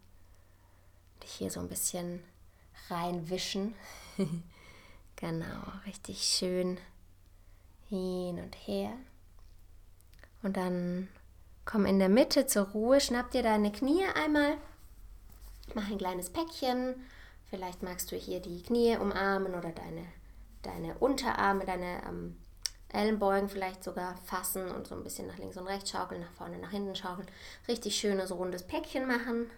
dich 1.24 1.32
hier 1.32 1.50
so 1.50 1.62
ein 1.62 1.70
bisschen 1.70 2.22
reinwischen. 2.90 3.74
genau, 5.16 5.64
richtig 5.86 6.24
schön 6.24 6.78
hin 7.88 8.38
und 8.40 8.56
her. 8.68 8.92
Und 10.44 10.58
dann 10.58 11.08
komm 11.66 11.86
in 11.86 12.00
der 12.00 12.10
Mitte 12.10 12.48
zur 12.48 12.68
Ruhe, 12.70 13.02
schnapp 13.02 13.32
dir 13.32 13.44
deine 13.44 13.72
Knie 13.72 14.06
einmal, 14.14 14.58
mach 15.74 15.90
ein 15.90 15.98
kleines 15.98 16.30
Päckchen. 16.30 16.96
Vielleicht 17.50 17.84
magst 17.84 18.12
du 18.12 18.16
hier 18.16 18.40
die 18.40 18.64
Knie 18.64 18.98
umarmen 18.98 19.54
oder 19.54 19.72
deine, 19.72 20.06
deine 20.62 20.96
Unterarme, 21.00 21.66
deine 21.66 22.02
ähm, 22.08 22.38
Ellenbeugen 22.92 23.50
vielleicht 23.50 23.84
sogar 23.84 24.16
fassen 24.26 24.70
und 24.70 24.88
so 24.88 24.96
ein 24.96 25.04
bisschen 25.04 25.28
nach 25.28 25.38
links 25.38 25.58
und 25.58 25.68
rechts 25.68 25.92
schaukeln, 25.92 26.22
nach 26.22 26.32
vorne, 26.32 26.58
nach 26.58 26.72
hinten 26.72 26.96
schaukeln. 26.96 27.28
Richtig 27.68 27.96
schönes 27.96 28.32
rundes 28.32 28.64
Päckchen 28.64 29.08
machen. 29.08 29.50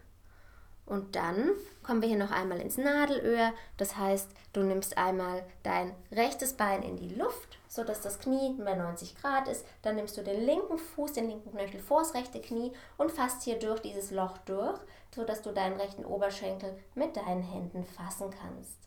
Und 0.85 1.15
dann 1.15 1.51
kommen 1.83 2.01
wir 2.01 2.09
hier 2.09 2.17
noch 2.17 2.31
einmal 2.31 2.59
ins 2.59 2.77
Nadelöhr. 2.77 3.53
Das 3.75 3.97
heißt, 3.97 4.29
du 4.53 4.61
nimmst 4.61 4.97
einmal 4.97 5.45
dein 5.63 5.93
rechtes 6.11 6.53
Bein 6.53 6.81
in 6.81 6.95
die 6.95 7.13
Luft, 7.13 7.56
sodass 7.67 8.01
das 8.01 8.19
Knie 8.19 8.55
bei 8.57 8.75
90 8.75 9.15
Grad 9.15 9.47
ist. 9.47 9.65
Dann 9.81 9.95
nimmst 9.95 10.17
du 10.17 10.23
den 10.23 10.45
linken 10.45 10.77
Fuß, 10.77 11.13
den 11.13 11.27
linken 11.27 11.51
Knöchel 11.51 11.79
vor 11.79 11.99
das 11.99 12.13
rechte 12.13 12.41
Knie 12.41 12.71
und 12.97 13.11
fasst 13.11 13.43
hier 13.43 13.59
durch 13.59 13.81
dieses 13.81 14.11
Loch 14.11 14.37
durch, 14.39 14.79
sodass 15.13 15.41
du 15.41 15.51
deinen 15.51 15.79
rechten 15.79 16.05
Oberschenkel 16.05 16.77
mit 16.95 17.15
deinen 17.15 17.43
Händen 17.43 17.85
fassen 17.85 18.29
kannst, 18.29 18.77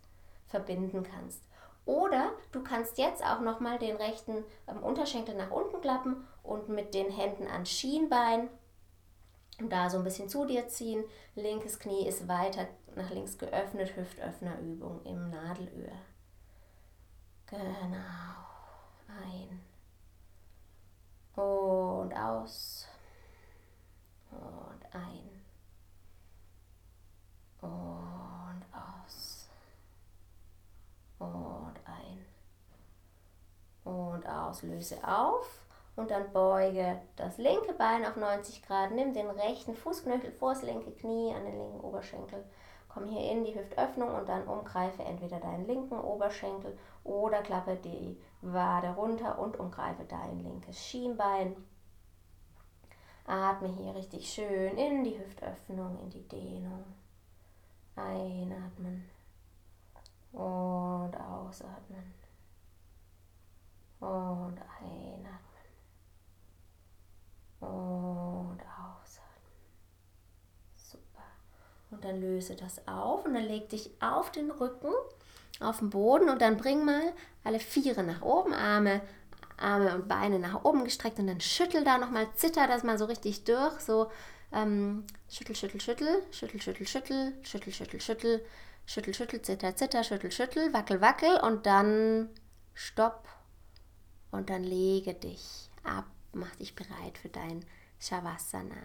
verbinden 0.48 1.02
kannst. 1.02 1.42
Oder 1.86 2.32
du 2.52 2.62
kannst 2.62 2.98
jetzt 2.98 3.24
auch 3.24 3.40
nochmal 3.40 3.78
den 3.78 3.96
rechten 3.96 4.44
ähm, 4.68 4.82
Unterschenkel 4.82 5.34
nach 5.34 5.50
unten 5.50 5.80
klappen 5.80 6.26
und 6.42 6.68
mit 6.68 6.94
den 6.94 7.10
Händen 7.10 7.46
ans 7.46 7.70
Schienbein 7.70 8.48
da 9.68 9.90
so 9.90 9.98
ein 9.98 10.04
bisschen 10.04 10.28
zu 10.28 10.46
dir 10.46 10.68
ziehen. 10.68 11.04
Linkes 11.34 11.78
Knie 11.78 12.06
ist 12.06 12.28
weiter 12.28 12.66
nach 12.94 13.10
links 13.10 13.36
geöffnet, 13.38 13.94
Hüftöffnerübung 13.96 15.02
im 15.04 15.30
Nadelöhr. 15.30 15.92
Genau. 17.46 18.49
Ein. 19.22 19.60
Und 21.34 22.14
aus. 22.14 22.86
Und 24.30 24.94
ein. 24.94 25.42
Und 27.60 28.64
aus. 28.72 29.48
Und 31.18 31.74
ein. 31.84 32.26
Und 33.84 34.26
aus. 34.26 34.62
Löse 34.62 34.96
auf 35.06 35.60
und 36.00 36.10
dann 36.10 36.32
beuge 36.32 37.00
das 37.16 37.38
linke 37.38 37.74
Bein 37.74 38.06
auf 38.06 38.16
90 38.16 38.62
Grad, 38.62 38.92
nimm 38.92 39.12
den 39.12 39.28
rechten 39.28 39.74
Fußknöchel 39.74 40.32
vor 40.32 40.54
das 40.54 40.62
linke 40.62 40.90
Knie 40.92 41.34
an 41.34 41.44
den 41.44 41.58
linken 41.58 41.80
Oberschenkel, 41.80 42.44
komm 42.92 43.06
hier 43.06 43.30
in 43.30 43.44
die 43.44 43.54
Hüftöffnung 43.54 44.14
und 44.14 44.28
dann 44.28 44.46
umgreife 44.46 45.02
entweder 45.02 45.40
deinen 45.40 45.66
linken 45.66 45.98
Oberschenkel 45.98 46.76
oder 47.04 47.42
klappe 47.42 47.76
die 47.76 48.20
Wade 48.42 48.90
runter 48.90 49.38
und 49.38 49.58
umgreife 49.58 50.04
dein 50.04 50.40
linkes 50.40 50.78
Schienbein. 50.78 51.56
Atme 53.26 53.68
hier 53.68 53.94
richtig 53.94 54.28
schön 54.28 54.76
in 54.76 55.04
die 55.04 55.18
Hüftöffnung, 55.18 55.98
in 56.00 56.10
die 56.10 56.26
Dehnung. 56.26 56.84
Einatmen 57.94 59.08
und 60.32 61.14
ausatmen 61.16 62.14
und 64.00 64.58
einatmen 64.80 65.40
und 67.60 68.60
ausatmen. 68.60 69.30
Super. 70.76 71.24
Und 71.90 72.04
dann 72.04 72.20
löse 72.20 72.54
das 72.54 72.86
auf 72.86 73.24
und 73.24 73.34
dann 73.34 73.44
leg 73.44 73.68
dich 73.68 73.90
auf 74.00 74.30
den 74.30 74.50
Rücken, 74.50 74.92
auf 75.60 75.80
den 75.80 75.90
Boden 75.90 76.28
und 76.28 76.40
dann 76.40 76.56
bring 76.56 76.84
mal 76.84 77.12
alle 77.42 77.58
Viere 77.58 78.02
nach 78.04 78.22
oben, 78.22 78.52
Arme, 78.52 79.00
Arme 79.56 79.94
und 79.94 80.08
Beine 80.08 80.38
nach 80.38 80.64
oben 80.64 80.84
gestreckt 80.84 81.18
und 81.18 81.26
dann 81.26 81.40
schüttel 81.40 81.84
da 81.84 81.98
nochmal, 81.98 82.28
zitter 82.34 82.66
das 82.66 82.84
mal 82.84 82.96
so 82.96 83.06
richtig 83.06 83.44
durch, 83.44 83.80
so 83.80 84.10
ähm, 84.52 85.04
schüttel, 85.28 85.56
schüttel, 85.56 85.80
schüttel, 85.80 86.22
schüttel, 86.30 86.60
schüttel, 86.60 86.86
schüttel, 86.86 87.32
schüttel, 87.42 87.72
schüttel, 87.72 88.00
schüttel, 88.00 88.46
schüttel, 88.86 89.14
schüttel, 89.14 89.42
zitter, 89.42 89.76
zitter, 89.76 90.04
schüttel, 90.04 90.30
schüttel, 90.30 90.72
wackel, 90.72 91.00
wackel 91.00 91.40
und 91.40 91.66
dann 91.66 92.28
stopp 92.74 93.28
und 94.30 94.48
dann 94.48 94.62
lege 94.62 95.14
dich 95.14 95.70
ab 95.82 96.06
mach 96.32 96.54
dich 96.56 96.74
bereit 96.74 97.18
für 97.18 97.28
dein 97.28 97.64
Shavasana. 97.98 98.76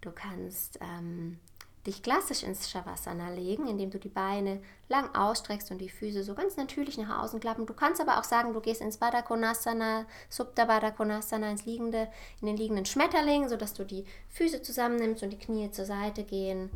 Du 0.00 0.10
kannst 0.12 0.78
ähm, 0.80 1.38
dich 1.86 2.02
klassisch 2.02 2.42
ins 2.42 2.70
Shavasana 2.70 3.30
legen, 3.30 3.66
indem 3.66 3.90
du 3.90 3.98
die 3.98 4.08
Beine 4.08 4.60
lang 4.88 5.14
ausstreckst 5.14 5.70
und 5.70 5.78
die 5.78 5.88
Füße 5.88 6.22
so 6.22 6.34
ganz 6.34 6.56
natürlich 6.56 6.98
nach 6.98 7.22
außen 7.22 7.40
klappen. 7.40 7.66
Du 7.66 7.74
kannst 7.74 8.00
aber 8.00 8.18
auch 8.18 8.24
sagen, 8.24 8.52
du 8.52 8.60
gehst 8.60 8.80
ins 8.80 8.98
Konasana, 8.98 10.06
Baddha 10.54 10.90
Konasana, 10.90 11.50
ins 11.50 11.64
liegende, 11.64 12.08
in 12.40 12.46
den 12.46 12.56
liegenden 12.56 12.84
Schmetterling, 12.84 13.48
sodass 13.48 13.74
du 13.74 13.84
die 13.84 14.04
Füße 14.28 14.62
zusammennimmst 14.62 15.22
und 15.22 15.30
die 15.30 15.38
Knie 15.38 15.70
zur 15.70 15.84
Seite 15.84 16.24
gehen. 16.24 16.70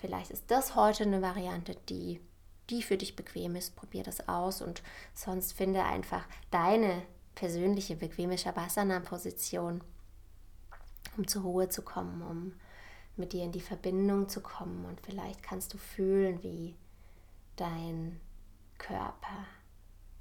Vielleicht 0.00 0.30
ist 0.30 0.50
das 0.50 0.74
heute 0.74 1.04
eine 1.04 1.22
Variante, 1.22 1.76
die, 1.88 2.20
die 2.70 2.82
für 2.82 2.96
dich 2.96 3.16
bequem 3.16 3.56
ist. 3.56 3.76
Probier 3.76 4.02
das 4.02 4.28
aus 4.28 4.62
und 4.62 4.82
sonst 5.14 5.52
finde 5.52 5.84
einfach 5.84 6.26
deine 6.50 7.02
persönliche, 7.34 7.96
bequeme 7.96 8.36
Shavasana-Position, 8.36 9.82
um 11.16 11.28
zur 11.28 11.42
Ruhe 11.42 11.68
zu 11.68 11.82
kommen, 11.82 12.22
um 12.22 12.52
mit 13.16 13.32
dir 13.32 13.44
in 13.44 13.52
die 13.52 13.60
Verbindung 13.60 14.28
zu 14.28 14.40
kommen. 14.40 14.84
Und 14.84 15.00
vielleicht 15.00 15.42
kannst 15.42 15.74
du 15.74 15.78
fühlen, 15.78 16.42
wie 16.42 16.76
dein 17.56 18.20
Körper 18.78 19.46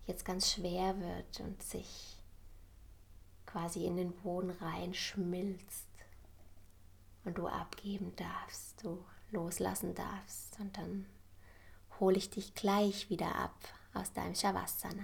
jetzt 0.05 0.25
ganz 0.25 0.51
schwer 0.51 0.99
wird 0.99 1.39
und 1.41 1.61
sich 1.61 2.21
quasi 3.45 3.85
in 3.85 3.97
den 3.97 4.13
Boden 4.13 4.51
reinschmilzt 4.51 5.87
und 7.23 7.37
du 7.37 7.47
abgeben 7.47 8.13
darfst, 8.15 8.83
du 8.83 9.03
loslassen 9.31 9.95
darfst. 9.95 10.59
Und 10.59 10.77
dann 10.77 11.05
hole 11.99 12.17
ich 12.17 12.29
dich 12.29 12.53
gleich 12.53 13.09
wieder 13.09 13.35
ab 13.35 13.55
aus 13.93 14.13
deinem 14.13 14.35
Shavasana. 14.35 15.03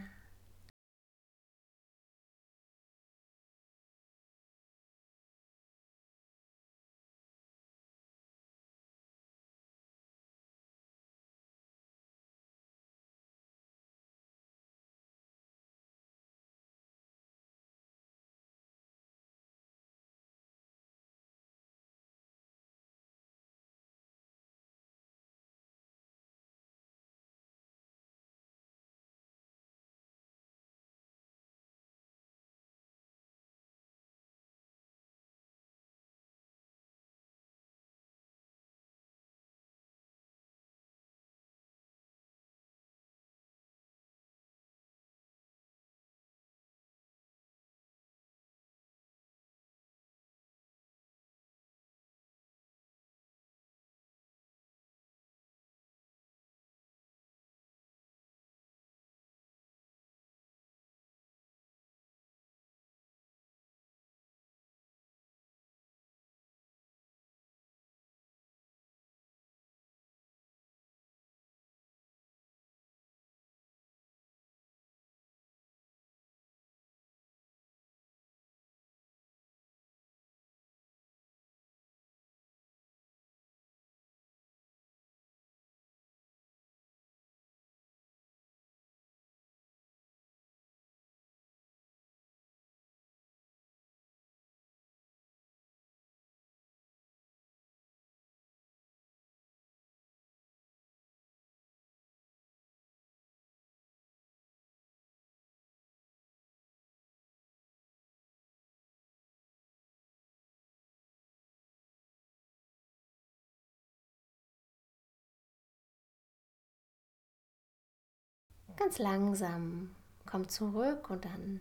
Ganz 118.78 119.00
langsam 119.00 119.96
komm 120.26 120.48
zurück 120.48 121.10
und 121.10 121.26
dann 121.26 121.60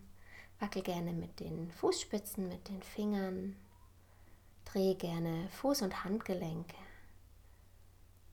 wackel 0.61 0.83
gerne 0.83 1.13
mit 1.13 1.41
den 1.41 1.71
Fußspitzen, 1.73 2.49
mit 2.49 2.69
den 2.69 2.83
Fingern. 2.83 3.57
Dreh 4.65 4.95
gerne 4.95 5.49
Fuß- 5.61 5.83
und 5.83 6.05
Handgelenke. 6.05 6.77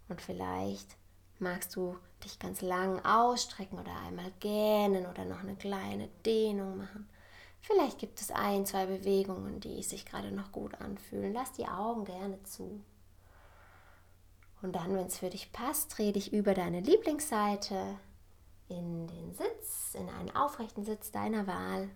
Und 0.09 0.21
vielleicht 0.21 0.95
magst 1.39 1.75
du 1.75 1.97
dich 2.23 2.39
ganz 2.39 2.61
lang 2.61 3.03
ausstrecken 3.03 3.80
oder 3.80 3.95
einmal 4.05 4.32
gähnen 4.39 5.05
oder 5.05 5.25
noch 5.25 5.39
eine 5.39 5.55
kleine 5.55 6.07
Dehnung 6.25 6.78
machen. 6.78 7.09
Vielleicht 7.61 7.99
gibt 7.99 8.21
es 8.21 8.32
ein, 8.32 8.65
zwei 8.65 8.86
Bewegungen, 8.86 9.59
die 9.59 9.82
sich 9.84 10.05
gerade 10.05 10.32
noch 10.32 10.51
gut 10.51 10.75
anfühlen. 10.75 11.34
Lass 11.34 11.51
die 11.53 11.67
Augen 11.67 12.05
gerne 12.05 12.41
zu. 12.43 12.82
Und 14.61 14.75
dann, 14.75 14.95
wenn 14.95 15.07
es 15.07 15.19
für 15.19 15.30
dich 15.30 15.51
passt, 15.51 15.97
dreh 15.97 16.11
dich 16.11 16.34
über 16.34 16.53
deine 16.53 16.80
Lieblingsseite 16.80 17.99
in 18.70 19.07
den 19.07 19.34
Sitz, 19.34 19.95
in 19.95 20.09
einen 20.09 20.36
aufrechten 20.36 20.84
Sitz 20.84 21.11
deiner 21.11 21.47
Wahl. 21.47 21.89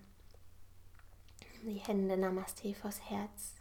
Die 1.64 1.80
Hände 1.80 2.18
Namaste 2.18 2.74
vors 2.74 3.02
Herz. 3.10 3.56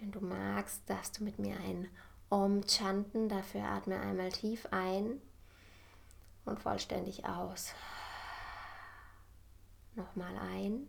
Wenn 0.00 0.10
du 0.10 0.20
magst, 0.20 0.82
darfst 0.86 1.20
du 1.20 1.24
mit 1.24 1.38
mir 1.38 1.56
ein 1.60 1.88
Om 2.28 2.62
chanten. 2.66 3.28
Dafür 3.28 3.62
atme 3.64 4.00
einmal 4.00 4.32
tief 4.32 4.66
ein 4.72 5.20
und 6.44 6.58
vollständig 6.58 7.24
aus. 7.26 7.74
Nochmal 9.94 10.36
ein. 10.38 10.88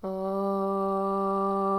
Und 0.00 1.73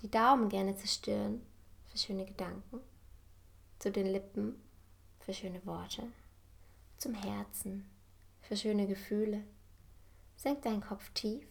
die 0.00 0.10
Daumen 0.10 0.48
gerne 0.48 0.76
zur 0.76 0.86
Stirn 0.86 1.44
für 1.86 1.98
schöne 1.98 2.24
Gedanken, 2.24 2.80
zu 3.78 3.90
den 3.90 4.06
Lippen 4.06 4.62
für 5.18 5.32
schöne 5.34 5.64
Worte, 5.66 6.04
zum 6.98 7.14
Herzen 7.14 7.88
für 8.42 8.56
schöne 8.56 8.86
Gefühle. 8.86 9.44
Senk 10.36 10.62
deinen 10.62 10.80
Kopf 10.80 11.10
tief. 11.14 11.46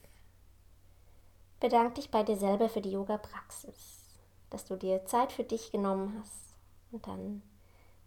Bedank 1.60 1.96
dich 1.96 2.10
bei 2.10 2.24
dir 2.24 2.38
selber 2.38 2.70
für 2.70 2.82
die 2.82 2.92
Yoga-Praxis, 2.92 4.18
dass 4.50 4.66
du 4.66 4.76
dir 4.78 5.06
Zeit 5.06 5.32
für 5.32 5.44
dich 5.44 5.72
genommen 5.72 6.18
hast. 6.20 6.56
Und 6.92 7.06
dann 7.06 7.42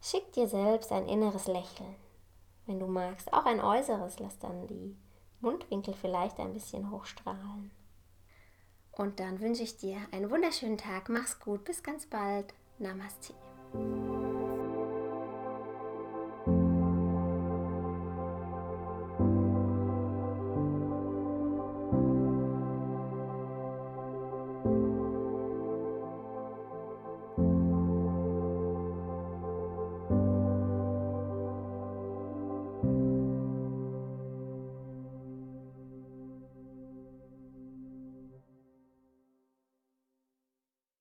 schick 0.01 0.32
dir 0.32 0.49
selbst 0.49 0.91
ein 0.91 1.09
inneres 1.09 1.47
Lächeln. 1.47 1.97
Wenn 2.66 2.80
du 2.80 2.86
magst, 2.86 3.32
auch 3.32 3.45
ein 3.45 3.61
äußeres, 3.61 4.18
lass 4.20 4.38
dann 4.38 4.66
die 4.68 4.97
Mundwinkel 5.41 5.95
vielleicht 5.95 6.38
ein 6.38 6.53
bisschen 6.53 6.91
hochstrahlen. 6.91 7.70
Und 8.93 9.20
dann 9.20 9.41
wünsche 9.41 9.62
ich 9.62 9.76
dir 9.76 9.99
einen 10.12 10.30
wunderschönen 10.30 10.78
Tag. 10.78 11.09
Mach's 11.09 11.38
gut. 11.41 11.64
Bis 11.64 11.82
ganz 11.82 12.07
bald. 12.07 12.53
Namaste. 12.78 13.34